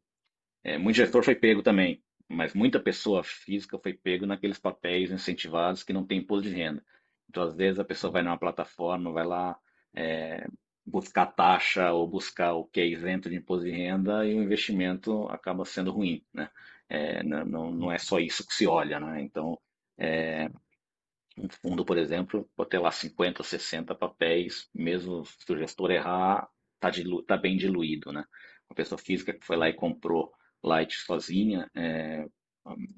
é, 0.65 0.79
muito 0.79 0.97
gestor 0.97 1.23
foi 1.23 1.35
pego 1.35 1.62
também, 1.62 2.03
mas 2.29 2.55
muita 2.55 2.81
pessoa 2.81 3.23
física 3.23 3.79
foi 3.79 3.95
pego 3.95 4.27
naqueles 4.27 4.59
papéis 4.59 5.11
incentivados 5.11 5.83
que 5.83 5.93
não 5.93 6.05
tem 6.05 6.19
imposto 6.19 6.49
de 6.49 6.55
renda. 6.55 6.85
Então, 7.29 7.43
às 7.43 7.55
vezes, 7.55 7.79
a 7.79 7.85
pessoa 7.85 8.12
vai 8.12 8.23
numa 8.23 8.39
plataforma, 8.39 9.12
vai 9.12 9.25
lá 9.27 9.59
é, 9.95 10.47
buscar 10.85 11.27
taxa 11.27 11.93
ou 11.93 12.07
buscar 12.09 12.55
o 12.55 12.65
que 12.65 12.81
é 12.81 12.87
isento 12.87 13.29
de 13.29 13.37
imposto 13.37 13.65
de 13.65 13.73
renda 13.73 14.25
e 14.27 14.35
o 14.35 14.43
investimento 14.43 15.27
acaba 15.29 15.65
sendo 15.65 15.91
ruim, 15.91 16.25
né? 16.33 16.49
É, 16.89 17.23
não, 17.23 17.73
não 17.73 17.93
é 17.93 17.99
só 17.99 18.21
isso 18.21 18.47
que 18.47 18.55
se 18.55 18.67
olha, 18.67 19.01
né? 19.01 19.21
Então, 19.21 19.59
é, 19.99 20.49
um 21.38 21.49
fundo, 21.49 21.85
por 21.85 21.99
exemplo, 21.99 22.49
pode 22.57 22.70
ter 22.70 22.79
lá 22.79 22.90
50, 22.90 23.42
60 23.42 23.94
papéis, 23.94 24.68
mesmo 24.75 25.25
se 25.25 25.53
o 25.53 25.59
gestor 25.59 25.90
errar, 25.90 26.49
está 26.75 26.90
dilu 26.90 27.22
tá 27.22 27.37
bem 27.37 27.57
diluído, 27.57 28.12
né? 28.12 28.25
Uma 28.68 28.75
pessoa 28.75 28.99
física 28.99 29.33
que 29.33 29.44
foi 29.44 29.57
lá 29.57 29.68
e 29.68 29.75
comprou 29.75 30.33
Light 30.62 30.94
sozinha, 30.96 31.70
é, 31.75 32.27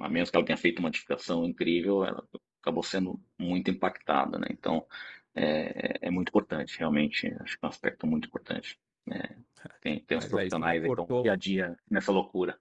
a 0.00 0.08
menos 0.08 0.30
que 0.30 0.36
ela 0.36 0.46
tenha 0.46 0.56
feito 0.56 0.78
uma 0.78 0.88
modificação 0.88 1.44
incrível, 1.44 2.04
ela 2.04 2.24
acabou 2.62 2.82
sendo 2.82 3.20
muito 3.38 3.70
impactada, 3.70 4.38
né? 4.38 4.46
Então, 4.50 4.86
é, 5.34 5.98
é, 6.02 6.10
muito 6.10 6.28
importante, 6.28 6.78
realmente, 6.78 7.32
acho 7.40 7.58
que 7.58 7.64
é 7.64 7.66
um 7.66 7.70
aspecto 7.70 8.06
muito 8.06 8.28
importante. 8.28 8.78
Né? 9.06 9.22
Tem, 9.80 10.00
tem 10.00 10.18
os 10.18 10.26
profissionais 10.26 10.84
aí, 10.84 10.90
então, 10.90 11.22
dia 11.22 11.32
a 11.32 11.36
dia 11.36 11.76
nessa 11.90 12.12
loucura. 12.12 12.58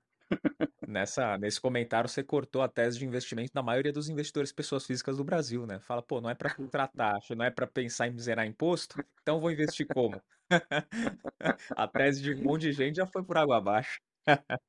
Nessa, 0.86 1.38
nesse 1.38 1.60
comentário, 1.60 2.10
você 2.10 2.24
cortou 2.24 2.62
a 2.62 2.68
tese 2.70 2.98
de 3.00 3.06
investimento 3.06 3.52
da 3.54 3.62
maioria 3.62 3.92
dos 3.92 4.08
investidores 4.10 4.52
pessoas 4.54 4.86
físicas 4.86 5.18
do 5.18 5.24
Brasil, 5.24 5.66
né? 5.68 5.80
Fala, 5.82 6.02
pô, 6.02 6.22
não 6.22 6.30
é 6.30 6.36
para 6.36 6.50
tratar 6.72 6.88
taxa, 6.96 7.36
não 7.36 7.44
é 7.46 7.52
para 7.52 7.68
pensar 7.68 8.08
em 8.08 8.18
zerar 8.18 8.46
imposto, 8.46 8.98
então 9.22 9.40
vou 9.42 9.52
investir 9.52 9.86
como? 9.88 10.22
a 11.76 11.88
tese 11.88 12.22
de 12.22 12.34
um 12.36 12.44
monte 12.44 12.62
de 12.63 12.72
gente 12.74 12.96
já 12.98 13.08
foi 13.08 13.24
por 13.24 13.38
água 13.38 13.58
abaixo. 13.58 14.00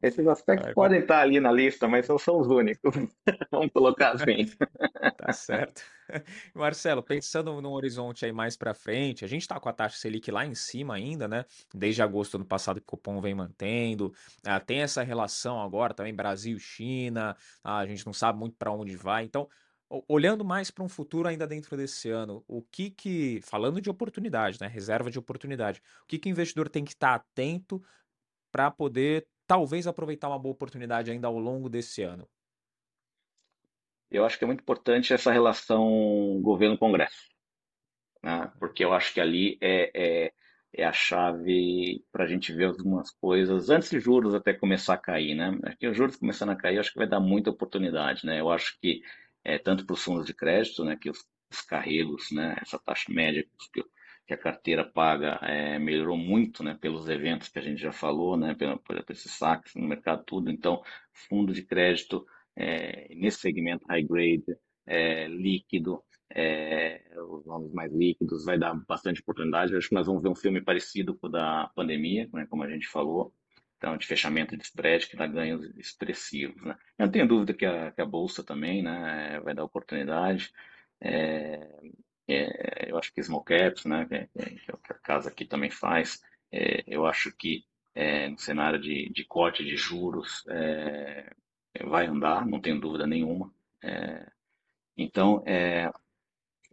Esses 0.02 0.26
aspectos 0.26 0.72
podem 0.72 1.00
estar 1.00 1.20
ali 1.20 1.40
na 1.40 1.50
lista, 1.50 1.88
mas 1.88 2.08
não 2.08 2.18
são 2.18 2.38
os 2.38 2.46
únicos. 2.48 2.94
Vamos 3.50 3.72
colocar 3.72 4.12
assim. 4.12 4.46
Tá 5.16 5.32
certo. 5.32 5.82
Marcelo, 6.54 7.02
pensando 7.02 7.60
num 7.60 7.72
horizonte 7.72 8.24
aí 8.24 8.32
mais 8.32 8.56
para 8.56 8.74
frente, 8.74 9.24
a 9.24 9.28
gente 9.28 9.42
está 9.42 9.58
com 9.58 9.68
a 9.68 9.72
taxa 9.72 9.98
Selic 9.98 10.30
lá 10.30 10.46
em 10.46 10.54
cima 10.54 10.94
ainda, 10.94 11.26
né? 11.26 11.44
Desde 11.74 12.02
agosto 12.02 12.32
do 12.32 12.42
ano 12.42 12.46
passado 12.46 12.80
que 12.80 12.84
o 12.84 12.86
cupom 12.86 13.20
vem 13.20 13.34
mantendo. 13.34 14.12
Ah, 14.46 14.60
tem 14.60 14.80
essa 14.80 15.02
relação 15.02 15.60
agora 15.60 15.92
também 15.92 16.14
Brasil-China. 16.14 17.36
Ah, 17.62 17.78
a 17.78 17.86
gente 17.86 18.06
não 18.06 18.12
sabe 18.12 18.38
muito 18.38 18.56
para 18.56 18.72
onde 18.72 18.96
vai. 18.96 19.24
Então, 19.24 19.48
olhando 20.06 20.44
mais 20.44 20.70
para 20.70 20.84
um 20.84 20.88
futuro 20.88 21.28
ainda 21.28 21.46
dentro 21.46 21.76
desse 21.76 22.10
ano, 22.10 22.44
o 22.46 22.62
que 22.62 22.90
que, 22.90 23.40
falando 23.42 23.80
de 23.80 23.90
oportunidade, 23.90 24.58
né? 24.60 24.66
Reserva 24.66 25.10
de 25.10 25.18
oportunidade, 25.18 25.82
o 26.02 26.06
que 26.06 26.18
que 26.18 26.28
o 26.28 26.30
investidor 26.30 26.68
tem 26.68 26.84
que 26.84 26.92
estar 26.92 27.18
tá 27.18 27.24
atento 27.26 27.82
para 28.50 28.70
poder 28.70 29.26
talvez 29.48 29.86
aproveitar 29.86 30.28
uma 30.28 30.38
boa 30.38 30.52
oportunidade 30.52 31.10
ainda 31.10 31.26
ao 31.26 31.38
longo 31.38 31.68
desse 31.68 32.02
ano? 32.02 32.28
Eu 34.10 34.24
acho 34.24 34.38
que 34.38 34.44
é 34.44 34.46
muito 34.46 34.60
importante 34.60 35.12
essa 35.12 35.32
relação 35.32 36.40
governo-congresso, 36.40 37.28
né? 38.22 38.52
porque 38.58 38.84
eu 38.84 38.92
acho 38.92 39.12
que 39.12 39.20
ali 39.20 39.58
é, 39.60 39.90
é, 39.94 40.32
é 40.72 40.84
a 40.84 40.92
chave 40.92 42.04
para 42.12 42.24
a 42.24 42.26
gente 42.26 42.52
ver 42.52 42.66
algumas 42.66 43.10
coisas 43.10 43.68
antes 43.70 43.90
de 43.90 43.98
juros 43.98 44.34
até 44.34 44.52
começar 44.52 44.94
a 44.94 44.98
cair, 44.98 45.34
né? 45.34 45.58
Acho 45.64 45.76
que 45.76 45.88
os 45.88 45.96
juros 45.96 46.16
começando 46.16 46.50
a 46.50 46.56
cair, 46.56 46.78
acho 46.78 46.92
que 46.92 46.98
vai 46.98 47.08
dar 47.08 47.20
muita 47.20 47.50
oportunidade, 47.50 48.24
né? 48.24 48.40
Eu 48.40 48.50
acho 48.50 48.78
que 48.80 49.02
é, 49.44 49.58
tanto 49.58 49.84
para 49.84 49.94
os 49.94 50.02
fundos 50.02 50.26
de 50.26 50.34
crédito, 50.34 50.84
né, 50.84 50.96
que 50.96 51.10
os, 51.10 51.24
os 51.50 51.62
carregos, 51.62 52.30
né, 52.30 52.56
essa 52.60 52.78
taxa 52.78 53.10
média 53.12 53.46
que, 53.72 53.82
que 54.28 54.34
a 54.34 54.38
carteira 54.38 54.84
paga 54.84 55.38
é, 55.42 55.78
melhorou 55.78 56.16
muito, 56.16 56.62
né, 56.62 56.76
pelos 56.78 57.08
eventos 57.08 57.48
que 57.48 57.58
a 57.58 57.62
gente 57.62 57.80
já 57.80 57.90
falou, 57.90 58.36
né, 58.36 58.54
pelo, 58.54 58.78
por 58.78 59.02
esses 59.10 59.32
saques 59.32 59.74
no 59.74 59.88
mercado 59.88 60.22
tudo. 60.24 60.50
Então, 60.50 60.82
fundo 61.14 61.50
de 61.54 61.62
crédito 61.62 62.26
é, 62.54 63.08
nesse 63.14 63.38
segmento 63.40 63.86
high 63.88 64.02
grade, 64.02 64.44
é, 64.86 65.26
líquido, 65.28 66.04
é, 66.30 67.02
os 67.16 67.46
nomes 67.46 67.72
mais 67.72 67.90
líquidos, 67.90 68.44
vai 68.44 68.58
dar 68.58 68.74
bastante 68.86 69.22
oportunidade. 69.22 69.74
acho 69.74 69.88
que 69.88 69.94
nós 69.94 70.06
vamos 70.06 70.22
ver 70.22 70.28
um 70.28 70.36
filme 70.36 70.60
parecido 70.60 71.16
com 71.16 71.26
o 71.26 71.30
da 71.30 71.70
pandemia, 71.74 72.28
né, 72.34 72.46
como 72.50 72.62
a 72.62 72.68
gente 72.68 72.86
falou. 72.86 73.32
Então, 73.78 73.96
de 73.96 74.06
fechamento 74.06 74.56
de 74.56 74.64
spread 74.64 75.08
que 75.08 75.16
dá 75.16 75.26
ganhos 75.26 75.64
expressivos. 75.78 76.62
Né? 76.62 76.76
Eu 76.98 77.06
não 77.06 77.12
tenho 77.12 77.28
dúvida 77.28 77.54
que 77.54 77.64
a, 77.64 77.92
que 77.92 78.02
a 78.02 78.06
Bolsa 78.06 78.44
também 78.44 78.82
né, 78.82 79.40
vai 79.40 79.54
dar 79.54 79.64
oportunidade. 79.64 80.52
É, 81.00 81.66
é, 82.28 82.90
eu 82.90 82.98
acho 82.98 83.12
que 83.12 83.22
small 83.22 83.42
caps, 83.42 83.84
né, 83.84 84.06
que, 84.06 84.26
que, 84.58 84.70
é 84.70 84.74
o 84.74 84.78
que 84.78 84.92
a 84.92 84.98
casa 84.98 85.28
aqui 85.30 85.44
também 85.44 85.70
faz, 85.70 86.20
é, 86.52 86.84
eu 86.86 87.06
acho 87.06 87.34
que 87.36 87.64
é, 87.94 88.28
no 88.28 88.38
cenário 88.38 88.80
de, 88.80 89.10
de 89.10 89.24
corte 89.24 89.64
de 89.64 89.76
juros 89.76 90.44
é, 90.48 91.32
vai 91.84 92.06
andar, 92.06 92.46
não 92.46 92.60
tenho 92.60 92.80
dúvida 92.80 93.06
nenhuma. 93.06 93.52
É, 93.82 94.26
então, 94.96 95.42
é, 95.46 95.90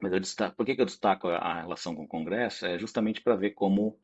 mas 0.01 0.11
eu 0.13 0.19
destaco, 0.19 0.55
por 0.55 0.65
que, 0.65 0.75
que 0.75 0.81
eu 0.81 0.85
destaco 0.85 1.29
a, 1.29 1.61
relação 1.61 1.95
com 1.95 2.03
o 2.03 2.07
Congresso? 2.07 2.65
É 2.65 2.77
justamente 2.79 3.21
para 3.21 3.35
ver 3.35 3.51
como 3.51 3.97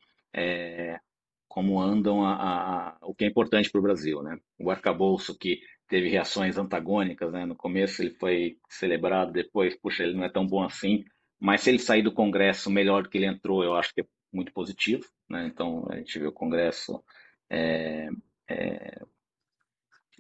como 1.48 1.82
andam 1.82 2.24
a, 2.24 2.94
a, 2.94 2.98
o 3.02 3.14
que 3.14 3.26
é 3.26 3.28
importante 3.28 3.70
para 3.70 3.80
o 3.80 3.82
Brasil, 3.82 4.24
né? 4.24 4.40
O 4.58 4.72
arcabouço 4.72 5.38
que 5.38 5.60
teve 5.88 6.08
reações 6.08 6.58
antagônicas, 6.58 7.32
né? 7.34 7.46
No 7.46 7.56
começo 7.58 8.02
ele 8.02 8.12
foi 8.12 8.58
celebrado, 8.70 9.34
depois, 9.34 9.76
puxa, 9.76 10.04
ele 10.04 10.14
não 10.14 10.24
é 10.24 10.30
tão 10.30 10.48
bom 10.48 10.64
assim. 10.64 11.04
Mas 11.42 11.62
se 11.62 11.72
ele 11.72 11.80
sair 11.80 12.04
do 12.04 12.14
Congresso 12.14 12.70
melhor 12.70 13.02
do 13.02 13.10
que 13.10 13.18
ele 13.18 13.26
entrou, 13.26 13.64
eu 13.64 13.74
acho 13.74 13.92
que 13.96 14.02
é 14.02 14.06
muito 14.32 14.54
positivo. 14.54 15.04
Né? 15.28 15.48
Então, 15.48 15.88
a 15.90 15.96
gente 15.96 16.20
vê 16.20 16.28
o 16.28 16.32
Congresso 16.32 17.04
é, 17.50 18.10
é, 18.48 19.02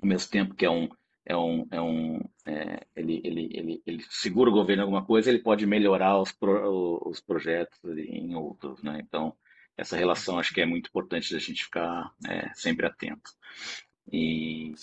ao 0.01 0.07
mesmo 0.07 0.31
tempo 0.31 0.55
que 0.55 0.65
é 0.65 0.69
um, 0.69 0.89
é 1.23 1.37
um, 1.37 1.67
é 1.69 1.79
um 1.79 2.19
é, 2.47 2.87
ele, 2.95 3.21
ele, 3.23 3.49
ele, 3.53 3.83
ele 3.85 4.03
segura 4.09 4.49
o 4.49 4.53
governo 4.53 4.81
em 4.81 4.85
alguma 4.85 5.05
coisa, 5.05 5.29
ele 5.29 5.43
pode 5.43 5.63
melhorar 5.67 6.19
os, 6.19 6.31
pro, 6.31 6.99
os 7.05 7.21
projetos 7.21 7.79
em 7.85 8.33
outros. 8.33 8.81
Né? 8.81 8.99
Então, 9.03 9.37
essa 9.77 9.95
relação 9.95 10.39
acho 10.39 10.51
que 10.51 10.61
é 10.61 10.65
muito 10.65 10.87
importante 10.87 11.31
da 11.31 11.39
gente 11.39 11.65
ficar 11.65 12.11
é, 12.27 12.51
sempre 12.55 12.87
atento. 12.87 13.31
E 14.11 14.73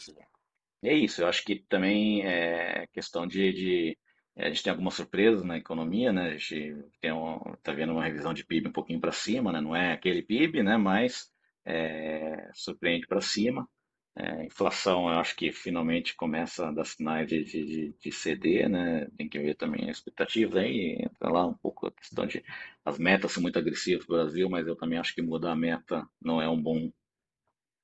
é 0.84 0.94
isso, 0.94 1.20
eu 1.20 1.26
acho 1.26 1.44
que 1.44 1.56
também 1.68 2.24
é 2.24 2.86
questão 2.92 3.26
de, 3.26 3.52
de 3.52 3.98
a 4.38 4.48
gente 4.48 4.62
tem 4.62 4.70
algumas 4.70 4.94
surpresas 4.94 5.42
na 5.44 5.58
economia, 5.58 6.12
né? 6.12 6.28
A 6.30 6.36
gente 6.36 6.76
tem 7.00 7.12
um, 7.12 7.38
tá 7.62 7.72
vendo 7.72 7.92
uma 7.92 8.04
revisão 8.04 8.32
de 8.32 8.44
PIB 8.44 8.68
um 8.68 8.72
pouquinho 8.72 9.00
para 9.00 9.12
cima, 9.12 9.52
né? 9.52 9.60
Não 9.60 9.74
é 9.74 9.92
aquele 9.92 10.22
PIB, 10.22 10.62
né? 10.62 10.76
Mas 10.76 11.30
é, 11.64 12.50
surpreende 12.54 13.06
para 13.06 13.20
cima. 13.20 13.68
É, 14.16 14.44
inflação, 14.46 15.08
eu 15.08 15.18
acho 15.18 15.36
que 15.36 15.52
finalmente 15.52 16.16
começa 16.16 16.68
a 16.68 16.72
dar 16.72 16.84
sinais 16.84 17.28
de, 17.28 17.44
de, 17.44 17.94
de, 18.00 18.12
ceder, 18.12 18.68
né? 18.68 19.06
Tem 19.16 19.28
que 19.28 19.38
ver 19.38 19.54
também 19.54 19.88
as 19.90 19.98
expectativas 19.98 20.56
aí, 20.56 20.98
entra 21.00 21.30
lá 21.30 21.46
um 21.46 21.54
pouco 21.54 21.86
a 21.86 21.92
questão 21.92 22.26
de 22.26 22.42
as 22.84 22.98
metas 22.98 23.30
são 23.32 23.42
muito 23.42 23.58
agressivas 23.58 24.04
para 24.06 24.14
o 24.14 24.18
Brasil, 24.18 24.50
mas 24.50 24.66
eu 24.66 24.74
também 24.76 24.98
acho 24.98 25.14
que 25.14 25.22
mudar 25.22 25.52
a 25.52 25.56
meta 25.56 26.04
não 26.20 26.42
é 26.42 26.48
um 26.48 26.60
bom 26.60 26.90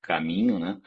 caminho, 0.01 0.59
né? 0.59 0.79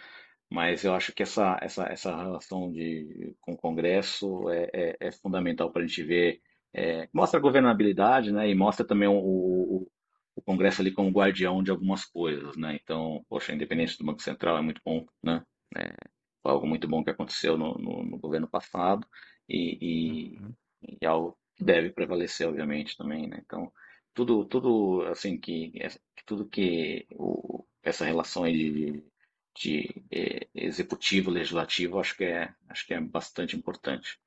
Mas 0.51 0.85
eu 0.85 0.95
acho 0.95 1.13
que 1.13 1.23
essa, 1.23 1.59
essa, 1.61 1.85
essa 1.85 2.17
relação 2.17 2.71
de, 2.71 3.35
com 3.41 3.53
o 3.53 3.57
Congresso 3.57 4.49
é, 4.51 4.71
é, 4.73 4.97
é 5.01 5.13
fundamental 5.13 5.71
para 5.71 5.83
a 5.83 5.87
gente 5.87 6.03
ver, 6.03 6.41
é, 6.73 7.09
mostra 7.13 7.39
a 7.39 7.43
governabilidade, 7.43 8.33
né, 8.33 8.49
e 8.49 8.55
mostra 8.55 8.87
também 8.87 9.09
o, 9.09 9.15
o, 9.15 9.91
o, 10.37 10.43
Congresso 10.43 10.81
ali 10.81 10.91
como 10.93 11.11
guardião 11.11 11.63
de 11.63 11.71
algumas 11.71 12.05
coisas, 12.05 12.57
né, 12.57 12.79
então, 12.83 13.25
poxa, 13.29 13.53
a 13.53 13.55
independência 13.55 13.99
do 13.99 14.05
Banco 14.05 14.23
Central 14.23 14.59
é 14.59 14.63
muito 14.63 14.81
bom, 14.85 15.07
né, 15.23 15.45
é, 15.77 15.93
foi 16.43 16.53
algo 16.53 16.67
muito 16.67 16.89
bom 16.89 17.05
que 17.05 17.11
aconteceu 17.11 17.59
no, 17.59 17.75
no, 17.75 18.05
no 18.05 18.19
governo 18.19 18.49
passado 18.49 19.07
e, 19.49 19.79
e, 20.35 20.39
uhum. 20.39 20.55
e 21.03 21.07
algo 21.07 21.39
que 21.57 21.65
deve 21.65 21.91
prevalecer, 21.91 22.49
obviamente, 22.49 22.97
também, 22.97 23.29
né, 23.29 23.41
então, 23.45 23.71
tudo, 24.15 24.45
tudo 24.47 25.03
assim 25.11 25.39
que, 25.39 25.73
tudo 26.27 26.49
que 26.49 27.07
o, 27.13 27.65
essa 27.83 28.05
relação 28.05 28.45
aí 28.45 28.53
de 28.57 29.05
de 29.59 30.03
eh, 30.11 30.47
executivo, 30.55 31.31
legislativo, 31.31 31.99
acho 31.99 32.17
que 32.17 32.25
é, 32.25 32.49
acho 32.69 32.87
que 32.87 32.95
é 32.95 33.01
bastante 33.01 33.57
importante. 33.57 34.19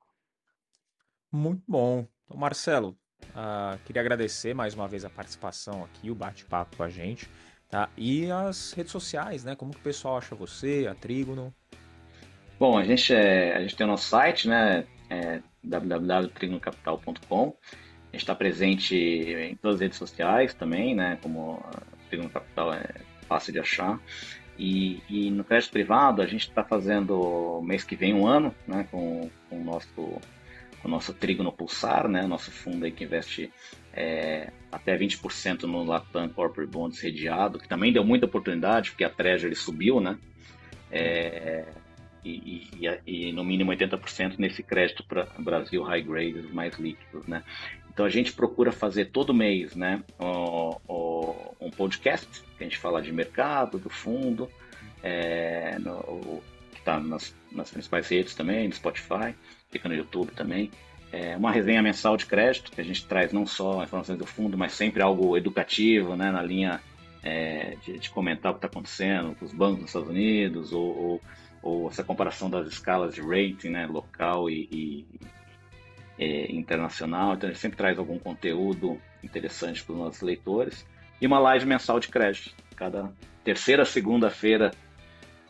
Muito 1.30 1.62
bom. 1.66 2.06
Então, 2.24 2.36
Marcelo, 2.36 2.98
uh, 3.30 3.78
queria 3.86 4.02
agradecer 4.02 4.54
mais 4.54 4.74
uma 4.74 4.86
vez 4.86 5.04
a 5.04 5.10
participação 5.10 5.82
aqui, 5.84 6.10
o 6.10 6.14
bate-papo 6.14 6.76
com 6.76 6.82
a 6.82 6.90
gente, 6.90 7.26
tá? 7.70 7.88
E 7.96 8.30
as 8.30 8.72
redes 8.72 8.92
sociais, 8.92 9.42
né? 9.42 9.56
Como 9.56 9.72
que 9.72 9.80
o 9.80 9.82
pessoal 9.82 10.18
acha 10.18 10.34
você, 10.34 10.86
a 10.90 10.94
Trígono? 10.94 11.54
Bom, 12.58 12.76
a 12.76 12.84
gente, 12.84 13.14
é, 13.14 13.56
a 13.56 13.60
gente 13.62 13.74
tem 13.74 13.86
o 13.86 13.90
nosso 13.90 14.08
site, 14.08 14.46
né? 14.46 14.86
É 15.08 15.40
www.trigonocapital.com. 15.64 17.56
A 17.72 18.12
gente 18.12 18.20
está 18.20 18.34
presente 18.34 18.94
em 18.94 19.56
todas 19.56 19.76
as 19.76 19.80
redes 19.80 19.98
sociais 19.98 20.52
também, 20.52 20.94
né? 20.94 21.18
Como 21.22 21.64
Trigono 22.10 22.28
Capital 22.28 22.74
é 22.74 22.86
fácil 23.26 23.54
de 23.54 23.60
achar. 23.60 23.98
E, 24.58 25.02
e, 25.08 25.30
no 25.30 25.44
crédito 25.44 25.72
privado, 25.72 26.22
a 26.22 26.26
gente 26.26 26.48
está 26.48 26.62
fazendo 26.62 27.60
mês 27.64 27.84
que 27.84 27.96
vem 27.96 28.14
um 28.14 28.26
ano 28.26 28.54
né, 28.66 28.86
com, 28.90 29.30
com 29.48 29.60
o 29.60 29.64
nosso, 29.64 29.88
com 29.94 30.88
o 30.88 30.90
nosso 30.90 31.12
Trigo 31.14 31.42
no 31.42 31.52
Pulsar, 31.52 32.06
né, 32.06 32.26
nosso 32.26 32.50
fundo 32.50 32.84
aí 32.84 32.92
que 32.92 33.04
investe 33.04 33.50
é, 33.92 34.50
até 34.70 34.96
20% 34.96 35.62
no 35.62 35.84
Latam 35.84 36.28
Corporate 36.28 36.70
Bonds 36.70 37.00
redeado, 37.00 37.58
que 37.58 37.68
também 37.68 37.92
deu 37.92 38.04
muita 38.04 38.26
oportunidade, 38.26 38.90
porque 38.90 39.04
a 39.04 39.10
Treasury 39.10 39.54
subiu, 39.54 40.00
né? 40.00 40.18
É, 40.90 41.64
e, 42.24 42.68
e, 42.78 43.28
e, 43.28 43.32
no 43.32 43.42
mínimo 43.42 43.72
80% 43.72 44.38
nesse 44.38 44.62
crédito 44.62 45.04
para 45.04 45.26
Brasil 45.38 45.82
high 45.82 46.02
grade, 46.02 46.48
mais 46.52 46.78
líquidos, 46.78 47.26
né? 47.26 47.42
Então 47.92 48.06
a 48.06 48.08
gente 48.08 48.32
procura 48.32 48.72
fazer 48.72 49.06
todo 49.06 49.34
mês, 49.34 49.76
né, 49.76 50.02
podcast 51.72 52.28
que 52.56 52.64
a 52.64 52.64
gente 52.64 52.78
fala 52.78 53.02
de 53.02 53.12
mercado, 53.12 53.78
do 53.78 53.90
fundo, 53.90 54.48
é, 55.02 55.78
no, 55.78 56.42
que 56.70 56.78
está 56.78 57.00
nas, 57.00 57.34
nas, 57.50 57.70
principais 57.70 58.08
redes 58.08 58.34
também, 58.34 58.68
no 58.68 58.74
Spotify, 58.74 59.34
fica 59.70 59.88
no 59.88 59.94
YouTube 59.94 60.32
também. 60.32 60.70
É 61.10 61.36
uma 61.36 61.50
resenha 61.50 61.82
mensal 61.82 62.16
de 62.16 62.24
crédito 62.24 62.70
que 62.70 62.80
a 62.80 62.84
gente 62.84 63.04
traz 63.06 63.32
não 63.32 63.46
só 63.46 63.82
informações 63.82 64.18
do 64.18 64.26
fundo, 64.26 64.56
mas 64.56 64.72
sempre 64.72 65.02
algo 65.02 65.36
educativo, 65.36 66.16
né, 66.16 66.30
na 66.30 66.42
linha 66.42 66.80
é, 67.22 67.76
de, 67.84 67.98
de, 67.98 68.10
comentar 68.10 68.50
o 68.50 68.54
que 68.54 68.58
está 68.58 68.68
acontecendo 68.68 69.34
com 69.36 69.44
os 69.44 69.52
bancos 69.52 69.80
nos 69.80 69.90
Estados 69.90 70.08
Unidos 70.08 70.72
ou, 70.72 70.98
ou, 70.98 71.22
ou, 71.62 71.88
essa 71.88 72.02
comparação 72.02 72.48
das 72.48 72.66
escalas 72.66 73.14
de 73.14 73.20
rating, 73.20 73.68
né, 73.68 73.86
local 73.86 74.48
e, 74.48 74.68
e 74.72 75.06
é, 76.18 76.52
internacional, 76.52 77.34
então 77.34 77.48
a 77.48 77.52
gente 77.52 77.60
sempre 77.60 77.76
traz 77.76 77.98
algum 77.98 78.18
conteúdo 78.18 79.00
interessante 79.22 79.82
para 79.84 79.92
os 79.92 79.98
nossos 79.98 80.22
leitores. 80.22 80.86
E 81.22 81.26
uma 81.26 81.38
live 81.38 81.64
mensal 81.64 82.00
de 82.00 82.08
crédito, 82.08 82.52
cada 82.74 83.12
terceira 83.44 83.84
segunda-feira 83.84 84.72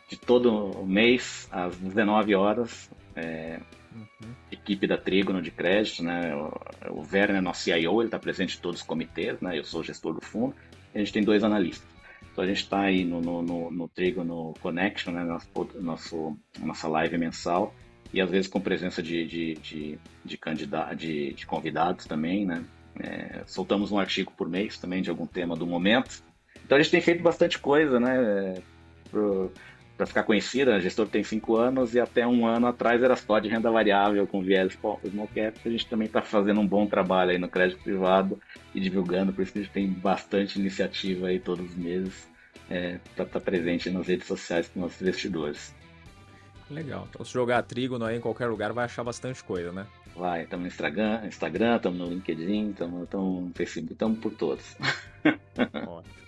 de 0.07 0.19
todo 0.19 0.85
mês, 0.85 1.49
às 1.51 1.75
19 1.79 2.35
horas. 2.35 2.91
É, 3.17 3.59
uhum. 3.95 4.35
Equipe 4.51 4.87
da 4.87 4.99
Trígono 4.99 5.41
de 5.41 5.51
crédito, 5.51 6.03
né? 6.03 6.37
O, 6.37 7.01
o 7.01 7.07
Werner 7.11 7.37
é 7.37 7.41
nosso 7.41 7.63
CIO, 7.63 8.03
ele 8.03 8.09
está 8.09 8.19
presente 8.19 8.59
em 8.59 8.61
todos 8.61 8.83
os 8.83 8.87
comitês, 8.87 9.41
né? 9.41 9.59
Eu 9.59 9.65
sou 9.65 9.83
gestor 9.83 10.13
do 10.13 10.21
fundo. 10.21 10.55
A 10.95 10.99
gente 10.99 11.11
tem 11.11 11.25
dois 11.25 11.43
analistas. 11.43 11.89
Então 12.31 12.45
a 12.45 12.47
gente 12.47 12.65
está 12.65 12.81
aí 12.81 13.03
no, 13.03 13.23
no, 13.23 13.41
no, 13.41 13.71
no 13.71 13.89
Trígono 13.89 14.53
Connection, 14.61 15.15
né? 15.15 15.25
Nosso, 15.25 15.49
nosso, 15.81 16.39
nossa 16.61 16.87
live 16.87 17.17
mensal 17.17 17.75
e 18.13 18.21
às 18.21 18.31
vezes 18.31 18.47
com 18.47 18.61
presença 18.61 19.03
de, 19.03 19.27
de, 19.27 19.55
de, 19.55 19.99
de, 20.23 20.39
de, 20.97 21.33
de 21.33 21.47
convidados 21.47 22.05
também, 22.05 22.45
né? 22.45 22.63
É, 23.01 23.43
soltamos 23.47 23.91
um 23.91 23.99
artigo 23.99 24.33
por 24.37 24.49
mês 24.49 24.79
também 24.79 25.03
de 25.03 25.11
algum 25.11 25.27
tema 25.27 25.57
do 25.57 25.67
momento. 25.67 26.23
Então 26.65 26.77
a 26.77 26.83
gente 26.83 26.91
tem 26.91 27.01
feito 27.01 27.23
bastante 27.23 27.59
coisa, 27.59 27.99
né? 27.99 28.63
Para 29.97 30.07
ficar 30.07 30.23
conhecida, 30.23 30.75
a 30.75 30.81
gestor 30.81 31.07
tem 31.07 31.23
cinco 31.23 31.57
anos 31.57 31.95
e 31.95 32.01
até 32.01 32.27
um 32.27 32.47
ano 32.47 32.67
atrás 32.67 33.03
era 33.03 33.15
só 33.15 33.39
de 33.39 33.49
renda 33.49 33.71
variável 33.71 34.27
com 34.27 34.43
viés 34.43 34.73
small 34.73 35.01
cap. 35.35 35.59
A 35.65 35.69
gente 35.69 35.87
também 35.87 36.07
está 36.07 36.23
fazendo 36.23 36.61
um 36.61 36.67
bom 36.67 36.87
trabalho 36.87 37.31
aí 37.31 37.39
no 37.39 37.49
crédito 37.49 37.83
privado 37.83 38.41
e 38.75 38.81
divulgando, 38.81 39.33
por 39.33 39.43
isso 39.43 39.53
a 39.57 39.61
gente 39.63 39.73
tem 39.73 39.89
bastante 39.89 40.59
iniciativa 40.59 41.29
aí 41.29 41.39
todos 41.39 41.71
os 41.71 41.77
meses 41.77 42.29
é, 42.71 42.99
para 43.15 43.25
estar 43.25 43.39
tá 43.39 43.41
presente 43.41 43.91
nas 43.91 44.07
redes 44.07 44.27
sociais 44.27 44.69
com 44.69 44.81
nossos 44.81 45.01
investidores. 45.01 45.75
Legal. 46.71 47.07
Então, 47.11 47.25
se 47.25 47.33
jogar 47.33 47.63
trígono 47.63 48.05
aí 48.05 48.17
em 48.17 48.21
qualquer 48.21 48.47
lugar, 48.47 48.73
vai 48.73 48.87
achar 48.87 49.05
bastante 49.05 49.45
coisa, 49.45 49.71
né? 49.73 49.87
Vai, 50.15 50.43
estamos 50.43 50.63
no 50.65 50.69
Instagram, 50.69 51.27
Instagram, 51.27 51.77
estamos 51.77 51.99
no 51.99 52.09
LinkedIn, 52.09 52.71
estamos 52.71 53.09
no 53.11 53.51
Facebook, 53.55 53.93
estamos 53.93 54.19
por 54.19 54.33
todos. 54.35 54.77
Ótimo. 55.87 56.23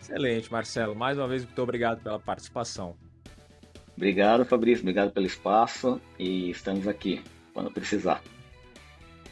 Excelente, 0.00 0.50
Marcelo. 0.50 0.94
Mais 0.94 1.16
uma 1.16 1.28
vez, 1.28 1.44
muito 1.44 1.62
obrigado 1.62 2.02
pela 2.02 2.18
participação. 2.18 2.96
Obrigado, 3.96 4.44
Fabrício. 4.44 4.82
Obrigado 4.82 5.12
pelo 5.12 5.26
espaço 5.26 6.00
e 6.18 6.50
estamos 6.50 6.88
aqui 6.88 7.22
quando 7.54 7.70
precisar. 7.70 8.20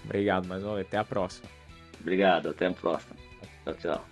Obrigado 0.05 0.47
mais 0.47 0.63
uma 0.63 0.77
vez. 0.77 0.87
Até 0.87 0.99
a 0.99 1.05
próxima. 1.05 1.49
Obrigado. 2.01 2.51
Até 2.51 2.67
a 2.67 2.73
próxima. 2.73 3.17
Tchau, 3.65 3.75
tchau. 3.75 4.10